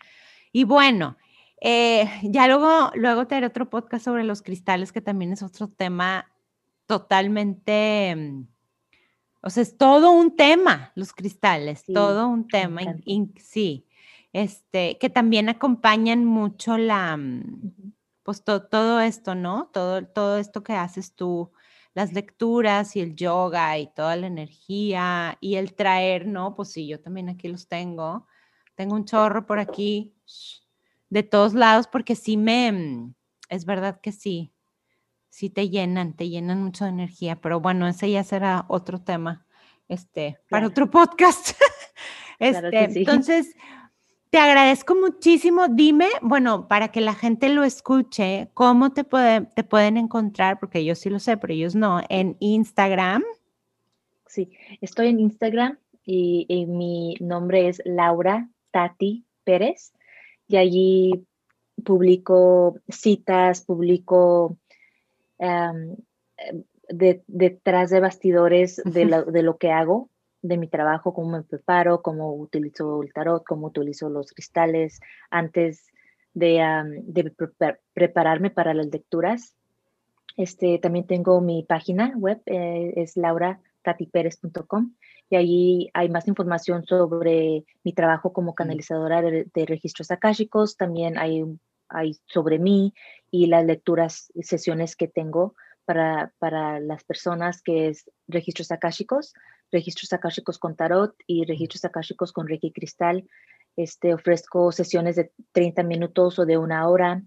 y 0.54 0.64
bueno, 0.64 1.18
eh, 1.60 2.10
ya 2.24 2.48
luego, 2.48 2.92
luego 2.96 3.28
te 3.28 3.36
haré 3.36 3.48
otro 3.48 3.70
podcast 3.70 4.06
sobre 4.06 4.24
los 4.24 4.42
cristales, 4.42 4.92
que 4.92 5.02
también 5.02 5.34
es 5.34 5.44
otro 5.44 5.68
tema 5.68 6.32
totalmente, 6.86 8.16
mm, 8.16 8.48
o 9.44 9.50
sea, 9.50 9.62
es 9.62 9.78
todo 9.78 10.12
un 10.12 10.36
tema, 10.38 10.94
los 10.96 11.12
cristales, 11.12 11.84
todo 11.94 12.30
un 12.30 12.48
tema, 12.48 12.82
sí, 13.38 13.86
este, 14.32 14.98
que 14.98 15.10
también 15.10 15.50
acompañan 15.50 16.24
mucho 16.24 16.78
la, 16.78 17.18
mm, 17.18 17.94
pues 18.24 18.44
todo 18.44 19.02
esto, 19.02 19.36
¿no? 19.36 19.70
Todo, 19.74 20.06
todo 20.08 20.38
esto 20.38 20.64
que 20.64 20.74
haces 20.74 21.14
tú, 21.14 21.52
las 21.94 22.14
lecturas 22.14 22.96
y 22.96 23.02
el 23.02 23.16
yoga 23.16 23.78
y 23.78 23.88
toda 23.94 24.16
la 24.16 24.28
energía 24.28 25.38
y 25.42 25.56
el 25.56 25.74
traer, 25.76 26.26
¿no? 26.26 26.56
Pues 26.56 26.72
sí, 26.72 26.88
yo 26.88 27.02
también 27.02 27.28
aquí 27.28 27.50
los 27.50 27.68
tengo. 27.68 28.26
Tengo 28.76 28.96
un 28.96 29.04
chorro 29.06 29.46
por 29.46 29.60
aquí 29.60 30.16
de 31.10 31.24
todos 31.24 31.54
lados 31.54 31.88
porque 31.88 32.16
sí 32.16 32.38
me, 32.38 32.72
mm, 32.72 33.14
es 33.50 33.66
verdad 33.66 34.00
que 34.00 34.14
sí, 34.14 34.53
sí 35.34 35.50
te 35.50 35.72
llenan, 35.72 36.14
te 36.14 36.30
llenan 36.30 36.62
mucho 36.62 36.84
de 36.84 36.92
energía, 36.92 37.42
pero 37.42 37.60
bueno, 37.60 37.88
ese 37.88 38.12
ya 38.12 38.24
será 38.24 38.66
otro 38.68 39.02
tema, 39.02 39.48
este, 39.88 40.38
para 40.48 40.68
otro 40.68 40.88
podcast. 40.92 41.58
este, 42.38 43.00
Entonces, 43.00 43.56
te 44.30 44.38
agradezco 44.38 44.94
muchísimo. 44.94 45.70
Dime, 45.70 46.08
bueno, 46.22 46.68
para 46.68 46.90
que 46.90 47.02
la 47.02 47.16
gente 47.16 47.50
lo 47.50 47.64
escuche, 47.64 48.52
¿cómo 48.54 48.94
te, 48.94 49.04
te 49.04 49.64
pueden 49.64 49.98
encontrar? 49.98 50.60
Porque 50.60 50.86
yo 50.86 50.94
sí 50.94 51.10
lo 51.10 51.18
sé, 51.18 51.36
pero 51.38 51.52
ellos 51.52 51.74
no, 51.74 52.04
en 52.10 52.38
Instagram. 52.40 53.24
Sí, 54.28 54.52
estoy 54.82 55.08
en 55.08 55.20
Instagram 55.20 55.80
y, 56.06 56.46
mi 56.68 57.16
nombre 57.20 57.70
es 57.70 57.82
Laura 57.86 58.50
Tati 58.70 59.26
Pérez 59.44 59.94
y 60.48 60.58
allí 60.58 61.26
publico 61.84 62.76
citas, 62.88 63.62
publico 63.62 64.58
detrás 66.88 67.90
de 67.90 68.00
bastidores 68.00 68.82
de 68.86 69.06
lo, 69.44 69.58
que 69.58 69.72
hago, 69.72 70.10
de 70.42 70.58
mi 70.58 70.68
trabajo, 70.68 71.14
cómo 71.14 71.38
me 71.38 71.44
preparo, 71.44 72.02
cómo 72.02 72.34
utilizo 72.34 73.02
el 73.02 73.14
tarot, 73.14 73.44
cómo 73.44 73.68
utilizo 73.68 74.10
los 74.10 74.32
cristales 74.32 75.00
antes 75.30 75.88
de, 76.34 77.32
prepararme 77.94 78.50
para 78.50 78.74
las 78.74 78.88
lecturas. 78.88 79.56
Este, 80.36 80.80
también 80.80 81.06
tengo 81.06 81.42
mi 81.42 81.64
página 81.64 82.14
web, 82.18 82.42
eh, 82.48 82.94
es 82.96 83.16
lauratatiperez.com 83.18 84.94
y 85.30 85.36
allí 85.36 85.90
hay 85.94 86.10
más 86.10 86.28
información 86.28 86.86
sobre 86.86 87.66
mi 87.84 87.94
trabajo 87.94 88.34
como 88.34 88.56
canalizadora 88.56 89.22
de, 89.22 89.66
registros 89.66 90.12
akáshicos. 90.12 90.76
También 90.76 91.18
hay, 91.18 91.44
hay 91.88 92.18
sobre 92.26 92.60
mí 92.60 92.94
y 93.34 93.48
las 93.48 93.66
lecturas, 93.66 94.32
sesiones 94.42 94.96
que 94.96 95.08
tengo 95.08 95.56
para, 95.86 96.32
para 96.38 96.80
las 96.80 97.04
personas 97.04 97.64
que 97.64 97.88
es 97.88 98.08
registros 98.28 98.70
akáshicos, 98.72 99.34
registros 99.72 100.14
akáshicos 100.14 100.60
con 100.60 100.76
tarot 100.76 101.16
y 101.26 101.44
registros 101.46 101.84
akáshicos 101.84 102.32
con 102.32 102.48
Reiki 102.48 102.72
Cristal. 102.72 103.28
Este, 103.76 104.14
ofrezco 104.14 104.72
sesiones 104.72 105.16
de 105.16 105.32
30 105.52 105.82
minutos 105.82 106.38
o 106.38 106.46
de 106.46 106.60
una 106.60 106.88
hora 106.88 107.24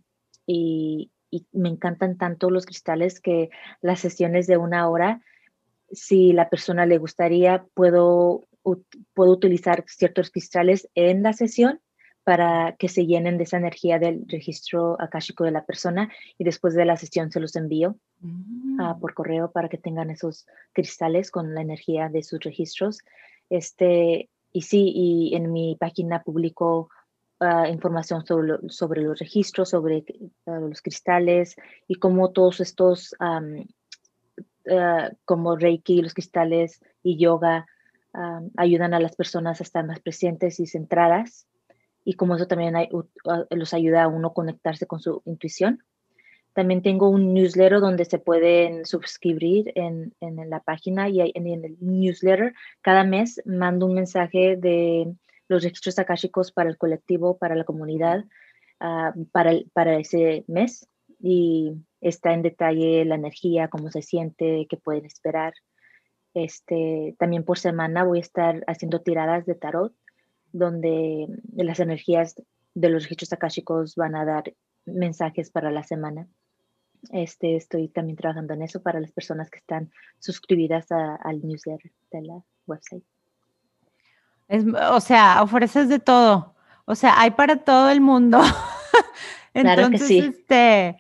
y, 0.47 1.11
y 1.29 1.45
me 1.51 1.71
encantan 1.71 2.16
tanto 2.16 2.51
los 2.51 2.66
cristales 2.66 3.21
que 3.21 3.51
las 3.81 3.99
sesiones 3.99 4.47
de 4.47 4.59
una 4.59 4.88
hora, 4.88 5.23
si 5.90 6.33
la 6.33 6.49
persona 6.49 6.87
le 6.87 6.99
gustaría, 6.99 7.66
puedo, 7.75 8.47
puedo 9.12 9.33
utilizar 9.33 9.83
ciertos 9.88 10.31
cristales 10.31 10.88
en 10.95 11.25
la 11.25 11.33
sesión 11.33 11.81
para 12.26 12.74
que 12.76 12.88
se 12.88 13.06
llenen 13.06 13.38
de 13.38 13.44
esa 13.44 13.56
energía 13.56 14.00
del 14.00 14.24
registro 14.26 15.00
akáshico 15.00 15.44
de 15.44 15.52
la 15.52 15.64
persona 15.64 16.10
y 16.36 16.42
después 16.42 16.74
de 16.74 16.84
la 16.84 16.96
sesión 16.96 17.30
se 17.30 17.38
los 17.38 17.54
envío 17.54 17.94
ah, 18.80 18.94
mm. 18.94 19.00
por 19.00 19.14
correo 19.14 19.52
para 19.52 19.68
que 19.68 19.78
tengan 19.78 20.10
esos 20.10 20.44
cristales 20.72 21.30
con 21.30 21.54
la 21.54 21.60
energía 21.60 22.08
de 22.08 22.24
sus 22.24 22.40
registros. 22.40 22.98
Este, 23.48 24.28
y 24.52 24.62
sí, 24.62 24.92
y 24.92 25.36
en 25.36 25.52
mi 25.52 25.76
página 25.76 26.24
publico 26.24 26.90
ah, 27.38 27.68
información 27.68 28.26
sobre, 28.26 28.54
sobre, 28.70 29.02
los 29.02 29.20
registros, 29.20 29.68
sobre 29.70 30.04
ah, 30.46 30.58
los 30.58 30.82
cristales 30.82 31.54
y 31.86 31.94
cómo 31.94 32.32
todos 32.32 32.58
estos, 32.58 33.14
como 35.24 35.56
Reiki, 35.56 36.02
los 36.02 36.12
cristales 36.12 36.80
y 37.04 37.18
yoga, 37.18 37.66
ayudan 38.56 38.94
a 38.94 38.98
las 38.98 39.14
personas 39.14 39.60
a 39.60 39.62
estar 39.62 39.86
más 39.86 40.00
presentes 40.00 40.58
y 40.58 40.66
centradas 40.66 41.46
y 42.07 42.14
como 42.14 42.37
eso 42.37 42.47
también 42.47 42.75
los 43.51 43.75
ayuda 43.75 44.05
a 44.05 44.09
uno 44.09 44.33
conectarse 44.33 44.87
con 44.87 45.01
su 45.01 45.23
intuición. 45.25 45.83
También 46.55 46.81
tengo 46.81 47.11
un 47.11 47.35
newsletter 47.35 47.81
donde 47.81 48.05
se 48.05 48.21
pueden 48.21 48.87
suscribir 48.87 49.73
en, 49.75 50.14
en 50.21 50.49
la 50.49 50.61
página 50.61 51.09
y 51.09 51.21
en, 51.21 51.47
el 51.49 51.77
newsletter 51.81 52.55
cada 52.81 53.03
mes 53.03 53.42
mando 53.45 53.87
un 53.87 53.95
mensaje 53.95 54.57
de 54.57 55.12
los 55.49 55.64
registros 55.64 55.99
akáshicos 55.99 56.53
para 56.53 56.71
el 56.71 56.79
colectivo, 56.79 57.38
para 57.38 57.57
la 57.57 57.64
comunidad, 57.64 58.25
ah, 58.79 59.12
para, 59.33 59.53
para 59.73 59.99
ese 59.99 60.45
mes. 60.47 60.88
Y 61.21 61.73
está 62.01 62.35
en 62.35 62.42
detalle 62.42 63.05
la 63.05 63.16
energía, 63.16 63.66
cómo 63.66 63.90
se 63.90 64.03
siente, 64.03 64.69
qué 64.71 64.77
pueden 64.77 65.07
esperar. 65.07 65.55
Este, 66.35 67.16
también 67.19 67.42
por 67.42 67.59
semana 67.59 68.05
voy 68.05 68.19
a 68.19 68.21
estar 68.21 68.62
haciendo 68.69 69.01
tiradas 69.01 69.45
de 69.45 69.57
tarot 69.57 69.92
donde 70.57 71.27
las 71.55 71.81
energías 71.81 72.35
de 72.75 72.88
los 72.88 73.05
registros 73.05 73.33
akáshicos 73.33 73.95
van 73.95 74.16
a 74.16 74.25
dar 74.25 74.55
mensajes 74.87 75.51
para 75.51 75.71
la 75.71 75.83
semana. 75.83 76.29
Este, 77.11 77.57
estoy 77.57 77.88
también 77.88 78.16
trabajando 78.16 78.55
en 78.55 78.62
eso 78.62 78.83
para 78.83 79.01
las 79.01 79.12
personas 79.12 79.51
que 79.51 79.59
están 79.59 79.90
suscribidas 80.19 80.87
al 80.90 81.42
newsletter 81.42 81.92
de 82.11 82.23
la 82.23 82.42
website. 82.66 83.05
o 84.90 85.01
sea, 85.01 85.42
ofreces 85.42 85.88
de 85.88 85.99
todo. 85.99 86.55
O 86.87 86.95
sea, 86.95 87.21
hay 87.21 87.33
para 87.33 87.57
todo 87.57 87.90
el 87.90 88.00
mundo. 88.00 88.40
Entonces, 89.52 89.52
claro 89.75 89.90
que 89.90 89.98
sí. 89.98 90.19
este, 90.19 90.96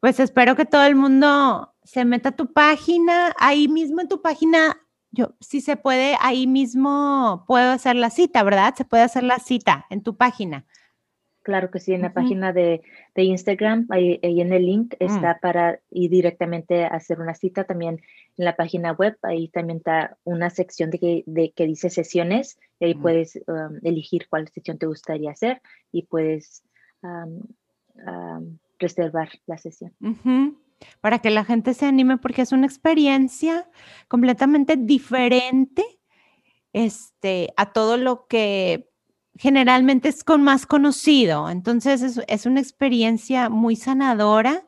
pues 0.00 0.20
espero 0.20 0.54
que 0.54 0.64
todo 0.64 0.84
el 0.84 0.94
mundo 0.94 1.74
se 1.82 2.04
meta 2.04 2.28
a 2.30 2.36
tu 2.36 2.52
página. 2.52 3.34
Ahí 3.38 3.68
mismo 3.68 4.00
en 4.00 4.08
tu 4.08 4.22
página 4.22 4.76
yo, 5.16 5.34
si 5.40 5.60
se 5.60 5.76
puede, 5.76 6.14
ahí 6.20 6.46
mismo 6.46 7.44
puedo 7.46 7.70
hacer 7.70 7.96
la 7.96 8.10
cita, 8.10 8.42
¿verdad? 8.42 8.74
Se 8.76 8.84
puede 8.84 9.02
hacer 9.02 9.22
la 9.22 9.38
cita 9.38 9.86
en 9.90 10.02
tu 10.02 10.16
página. 10.16 10.66
Claro 11.42 11.70
que 11.70 11.78
sí, 11.78 11.94
en 11.94 12.02
la 12.02 12.12
página 12.12 12.52
de, 12.52 12.82
Instagram, 13.14 13.86
ahí, 13.90 14.18
en 14.20 14.52
el 14.52 14.66
link 14.66 14.94
mm. 14.98 15.04
está 15.04 15.38
para 15.40 15.78
ir 15.90 16.10
directamente 16.10 16.84
a 16.84 16.88
hacer 16.88 17.20
una 17.20 17.34
cita. 17.34 17.64
También 17.64 18.00
en 18.36 18.44
la 18.44 18.56
página 18.56 18.92
web, 18.92 19.16
ahí 19.22 19.48
también 19.48 19.78
está 19.78 20.18
una 20.24 20.50
sección 20.50 20.90
de 20.90 20.98
que, 20.98 21.24
de, 21.26 21.52
que 21.52 21.66
dice 21.66 21.88
sesiones 21.88 22.58
y 22.80 22.86
ahí 22.86 22.94
mm. 22.96 23.00
puedes 23.00 23.36
um, 23.46 23.78
elegir 23.84 24.26
cuál 24.28 24.48
sesión 24.48 24.76
te 24.76 24.86
gustaría 24.86 25.30
hacer 25.30 25.62
y 25.92 26.02
puedes 26.02 26.64
um, 27.02 27.42
um, 28.06 28.58
reservar 28.78 29.28
la 29.46 29.56
sesión 29.56 29.92
para 31.00 31.20
que 31.20 31.30
la 31.30 31.44
gente 31.44 31.74
se 31.74 31.86
anime 31.86 32.18
porque 32.18 32.42
es 32.42 32.52
una 32.52 32.66
experiencia 32.66 33.68
completamente 34.08 34.76
diferente 34.76 35.84
este, 36.72 37.52
a 37.56 37.72
todo 37.72 37.96
lo 37.96 38.26
que 38.26 38.90
generalmente 39.38 40.08
es 40.08 40.24
con 40.24 40.42
más 40.42 40.66
conocido. 40.66 41.50
Entonces 41.50 42.02
es, 42.02 42.20
es, 42.28 42.46
una 42.46 42.60
experiencia 42.60 43.48
muy 43.48 43.76
sanadora 43.76 44.66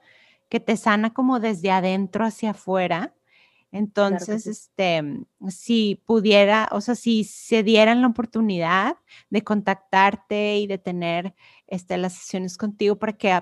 que 0.49 0.61
te 0.61 0.77
sana 0.77 1.13
como 1.13 1.41
desde 1.41 1.71
adentro 1.71 2.25
hacia 2.25 2.51
afuera. 2.51 3.15
Entonces, 3.71 4.47
este, 4.47 5.03
si 5.49 6.03
pudiera, 6.07 6.69
o 6.73 6.81
sea, 6.81 6.95
si 6.95 7.25
se 7.25 7.63
dieran 7.63 8.01
la 8.01 8.09
oportunidad 8.09 8.97
de 9.29 9.45
contactarte 9.45 10.57
y 10.57 10.67
de 10.67 10.79
tener 10.79 11.35
este, 11.67 11.99
las 11.99 12.15
sesiones 12.15 12.57
contigo 12.57 12.99
para 12.99 13.13
que, 13.13 13.39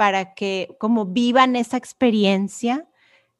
para 0.00 0.32
que 0.32 0.74
como 0.78 1.04
vivan 1.04 1.56
esa 1.56 1.76
experiencia 1.76 2.88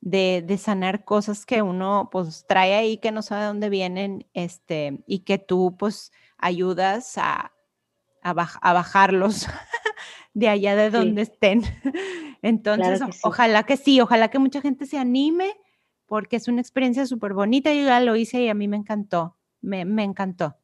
de, 0.02 0.44
de, 0.46 0.58
sanar 0.58 1.06
cosas 1.06 1.46
que 1.46 1.62
uno 1.62 2.10
pues 2.12 2.44
trae 2.46 2.74
ahí 2.74 2.98
que 2.98 3.12
no 3.12 3.22
sabe 3.22 3.46
dónde 3.46 3.70
vienen, 3.70 4.26
este, 4.34 5.02
y 5.06 5.20
que 5.20 5.38
tú 5.38 5.74
pues 5.78 6.12
ayudas 6.36 7.16
a, 7.16 7.52
a, 8.20 8.34
bajarlos 8.34 9.46
de 10.34 10.48
allá 10.50 10.76
de 10.76 10.90
donde 10.90 11.22
estén. 11.22 11.62
Entonces, 12.42 13.00
ojalá 13.22 13.62
que 13.62 13.78
sí, 13.78 13.98
ojalá 14.02 14.28
que 14.28 14.38
mucha 14.38 14.60
gente 14.60 14.84
se 14.84 14.98
anime 14.98 15.56
porque 16.04 16.36
es 16.36 16.46
una 16.46 16.60
experiencia 16.60 17.06
súper 17.06 17.32
bonita. 17.32 17.72
Yo 17.72 17.86
ya 17.86 18.00
lo 18.00 18.16
hice 18.16 18.42
y 18.42 18.50
a 18.50 18.54
mí 18.54 18.68
me 18.68 18.76
encantó, 18.76 19.38
me, 19.62 19.86
me 19.86 20.04
encantó. 20.04 20.59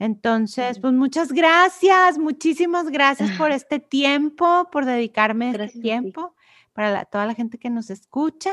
Entonces, 0.00 0.78
pues 0.80 0.94
muchas 0.94 1.30
gracias, 1.30 2.18
muchísimas 2.18 2.88
gracias 2.88 3.30
por 3.36 3.50
este 3.52 3.78
tiempo, 3.80 4.68
por 4.72 4.86
dedicarme 4.86 5.50
este 5.50 5.78
tiempo, 5.78 6.34
para 6.72 7.04
toda 7.04 7.26
la 7.26 7.34
gente 7.34 7.58
que 7.58 7.68
nos 7.68 7.90
escucha. 7.90 8.50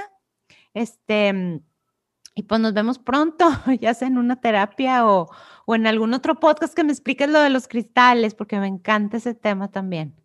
Este, 0.74 1.62
y 2.36 2.44
pues 2.44 2.60
nos 2.60 2.74
vemos 2.74 3.00
pronto, 3.00 3.46
ya 3.80 3.94
sea 3.94 4.10
en 4.10 4.18
una 4.18 4.42
terapia 4.42 5.08
o, 5.08 5.30
o 5.66 5.76
en 5.76 5.88
algún 5.88 6.14
otro 6.14 6.38
podcast 6.38 6.74
que 6.74 6.84
me 6.84 6.92
expliques 6.92 7.30
lo 7.30 7.40
de 7.40 7.50
los 7.50 7.70
cristales, 7.70 8.36
porque 8.36 8.60
me 8.60 8.68
encanta 8.68 9.16
ese 9.16 9.34
tema 9.34 9.72
también. 9.72 10.16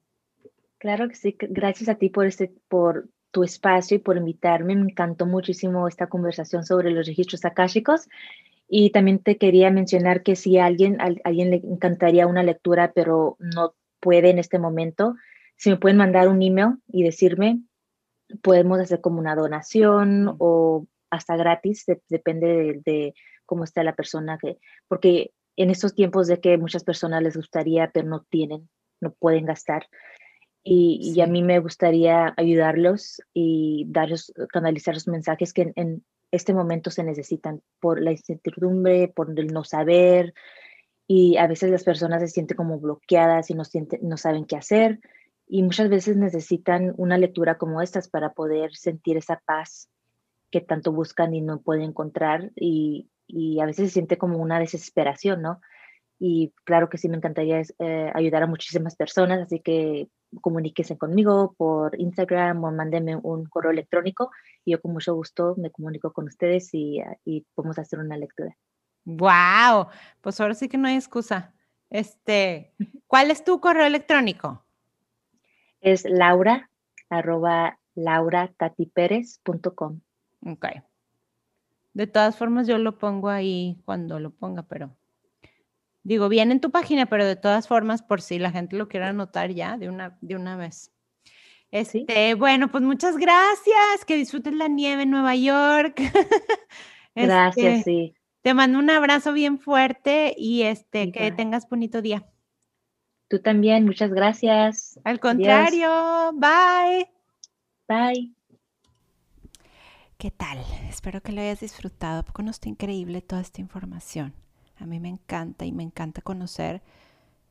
Claro 0.78 1.08
que 1.08 1.14
sí, 1.14 1.36
gracias 1.38 1.88
a 1.88 1.94
ti 1.94 2.10
por, 2.10 2.26
este, 2.26 2.52
por 2.66 3.08
tu 3.30 3.44
espacio 3.44 3.96
y 3.96 4.00
por 4.00 4.16
invitarme. 4.16 4.74
Me 4.74 4.90
encantó 4.90 5.24
muchísimo 5.24 5.86
esta 5.86 6.08
conversación 6.08 6.64
sobre 6.64 6.90
los 6.90 7.06
registros 7.06 7.44
akáshicos. 7.44 8.08
Y 8.68 8.90
también 8.90 9.18
te 9.18 9.36
quería 9.36 9.70
mencionar 9.70 10.22
que 10.22 10.36
si 10.36 10.58
a 10.58 10.66
alguien, 10.66 11.00
a 11.00 11.10
alguien 11.24 11.50
le 11.50 11.56
encantaría 11.56 12.26
una 12.26 12.42
lectura, 12.42 12.92
pero 12.94 13.36
no 13.38 13.74
puede 14.00 14.30
en 14.30 14.38
este 14.38 14.58
momento, 14.58 15.14
si 15.56 15.70
me 15.70 15.76
pueden 15.76 15.96
mandar 15.96 16.28
un 16.28 16.42
email 16.42 16.78
y 16.88 17.04
decirme, 17.04 17.62
podemos 18.42 18.80
hacer 18.80 19.00
como 19.00 19.20
una 19.20 19.36
donación 19.36 20.34
o 20.38 20.86
hasta 21.10 21.36
gratis, 21.36 21.84
depende 22.08 22.80
de, 22.84 23.14
cómo 23.44 23.64
está 23.64 23.84
la 23.84 23.94
persona, 23.94 24.38
que, 24.38 24.58
porque 24.88 25.32
en 25.56 25.70
estos 25.70 25.94
tiempos 25.94 26.26
de 26.26 26.40
que 26.40 26.56
muchas 26.56 26.84
personas 26.84 27.22
les 27.22 27.36
gustaría, 27.36 27.90
pero 27.92 28.08
no 28.08 28.24
tienen, 28.28 28.68
no 29.00 29.12
pueden 29.12 29.44
gastar. 29.44 29.86
Y, 30.64 31.20
a 31.20 31.26
mí 31.26 31.42
me 31.42 31.58
gustaría 31.58 32.32
ayudarlos 32.36 33.20
y 33.34 33.84
darles, 33.88 34.32
canalizar 34.48 34.94
los 34.94 35.08
mensajes 35.08 35.52
que 35.52 35.72
en, 35.74 36.04
este 36.32 36.54
momento 36.54 36.90
se 36.90 37.04
necesitan 37.04 37.62
por 37.78 38.02
la 38.02 38.10
incertidumbre, 38.10 39.08
por 39.08 39.38
el 39.38 39.48
no 39.48 39.62
saber. 39.62 40.34
Y 41.06 41.36
a 41.36 41.46
veces 41.46 41.70
las 41.70 41.84
personas 41.84 42.22
se 42.22 42.28
sienten 42.28 42.56
como 42.56 42.80
bloqueadas 42.80 43.50
y 43.50 43.54
no, 43.54 43.64
sienten, 43.64 44.00
no 44.02 44.16
saben 44.16 44.46
qué 44.46 44.56
hacer. 44.56 44.98
Y 45.46 45.62
muchas 45.62 45.90
veces 45.90 46.16
necesitan 46.16 46.94
una 46.96 47.18
lectura 47.18 47.58
como 47.58 47.82
estas 47.82 48.08
para 48.08 48.32
poder 48.32 48.74
sentir 48.74 49.18
esa 49.18 49.42
paz 49.44 49.88
que 50.50 50.60
tanto 50.60 50.92
buscan 50.92 51.34
y 51.34 51.42
no 51.42 51.60
pueden 51.60 51.84
encontrar 51.84 52.52
y, 52.56 53.08
a 53.60 53.64
veces 53.64 53.86
se 53.86 53.94
siente 53.94 54.18
como 54.18 54.36
una 54.36 54.58
desesperación, 54.58 55.40
¿no? 55.40 55.60
Y 56.18 56.52
claro 56.64 56.90
que 56.90 56.98
sí, 56.98 57.08
me 57.08 57.16
encantaría 57.16 57.62
eh, 57.78 58.10
ayudar 58.14 58.42
a 58.42 58.46
muchísimas 58.46 58.94
personas, 58.94 59.40
así 59.40 59.60
que 59.60 60.08
comuníquense 60.40 60.96
conmigo 60.96 61.54
por 61.56 62.00
Instagram 62.00 62.64
o 62.64 62.72
mándenme 62.72 63.16
un 63.16 63.44
correo 63.46 63.72
electrónico 63.72 64.30
y 64.64 64.72
yo 64.72 64.80
con 64.80 64.92
mucho 64.92 65.14
gusto 65.14 65.54
me 65.58 65.70
comunico 65.70 66.12
con 66.12 66.26
ustedes 66.26 66.70
y, 66.72 67.02
y 67.24 67.44
podemos 67.54 67.78
hacer 67.78 67.98
una 67.98 68.16
lectura. 68.16 68.56
¡Wow! 69.04 69.88
Pues 70.20 70.40
ahora 70.40 70.54
sí 70.54 70.68
que 70.68 70.78
no 70.78 70.88
hay 70.88 70.96
excusa. 70.96 71.52
Este, 71.90 72.72
¿cuál 73.06 73.30
es 73.30 73.44
tu 73.44 73.60
correo 73.60 73.86
electrónico? 73.86 74.64
Es 75.80 76.04
laura, 76.08 76.70
arroba 77.10 77.78
lauratatiperez.com. 77.94 80.00
Ok. 80.46 80.66
De 81.94 82.06
todas 82.06 82.36
formas, 82.36 82.66
yo 82.66 82.78
lo 82.78 82.98
pongo 82.98 83.28
ahí 83.28 83.76
cuando 83.84 84.18
lo 84.18 84.30
ponga, 84.30 84.62
pero 84.62 84.96
digo, 86.02 86.28
bien 86.28 86.52
en 86.52 86.60
tu 86.60 86.70
página, 86.70 87.06
pero 87.06 87.24
de 87.24 87.36
todas 87.36 87.68
formas, 87.68 88.02
por 88.02 88.20
si 88.20 88.38
la 88.38 88.50
gente 88.50 88.76
lo 88.76 88.88
quiere 88.88 89.06
anotar 89.06 89.50
ya 89.50 89.76
de 89.76 89.88
una, 89.88 90.18
de 90.20 90.36
una 90.36 90.56
vez. 90.56 90.92
Este, 91.70 92.34
bueno, 92.34 92.70
pues 92.70 92.84
muchas 92.84 93.16
gracias, 93.16 94.04
que 94.06 94.16
disfrutes 94.16 94.52
la 94.52 94.68
nieve 94.68 95.04
en 95.04 95.10
Nueva 95.10 95.34
York. 95.36 95.96
Gracias, 97.14 97.78
este, 97.78 97.82
sí. 97.82 98.14
Te 98.42 98.54
mando 98.54 98.78
un 98.78 98.88
abrazo 98.88 99.32
bien 99.32 99.58
fuerte 99.58 100.34
y 100.36 100.62
este, 100.62 101.12
que 101.12 101.30
tengas 101.30 101.68
bonito 101.68 102.00
día. 102.02 102.26
Tú 103.28 103.40
también, 103.40 103.84
muchas 103.84 104.10
gracias. 104.10 104.98
Al 105.04 105.20
contrario, 105.20 106.32
bye. 106.34 107.08
Bye. 107.88 108.34
¿Qué 110.18 110.30
tal? 110.30 110.58
Espero 110.88 111.22
que 111.22 111.32
lo 111.32 111.40
hayas 111.40 111.60
disfrutado. 111.60 112.24
Porque 112.24 112.42
no 112.42 112.50
está 112.50 112.68
increíble 112.68 113.22
toda 113.22 113.40
esta 113.40 113.60
información? 113.60 114.34
A 114.82 114.86
mí 114.86 115.00
me 115.00 115.08
encanta 115.08 115.64
y 115.64 115.72
me 115.72 115.82
encanta 115.82 116.22
conocer 116.22 116.82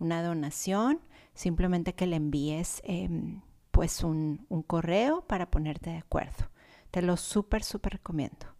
una 0.00 0.22
donación, 0.22 1.00
simplemente 1.34 1.94
que 1.94 2.06
le 2.06 2.16
envíes 2.16 2.82
em, 2.84 3.42
pues 3.70 4.02
un 4.02 4.38
correo 4.66 5.26
para 5.26 5.50
ponerte 5.50 5.90
de 5.90 5.98
acuerdo. 5.98 6.50
Te 6.90 7.02
lo 7.02 7.16
súper, 7.16 7.62
súper 7.64 7.94
recomiendo. 7.94 8.54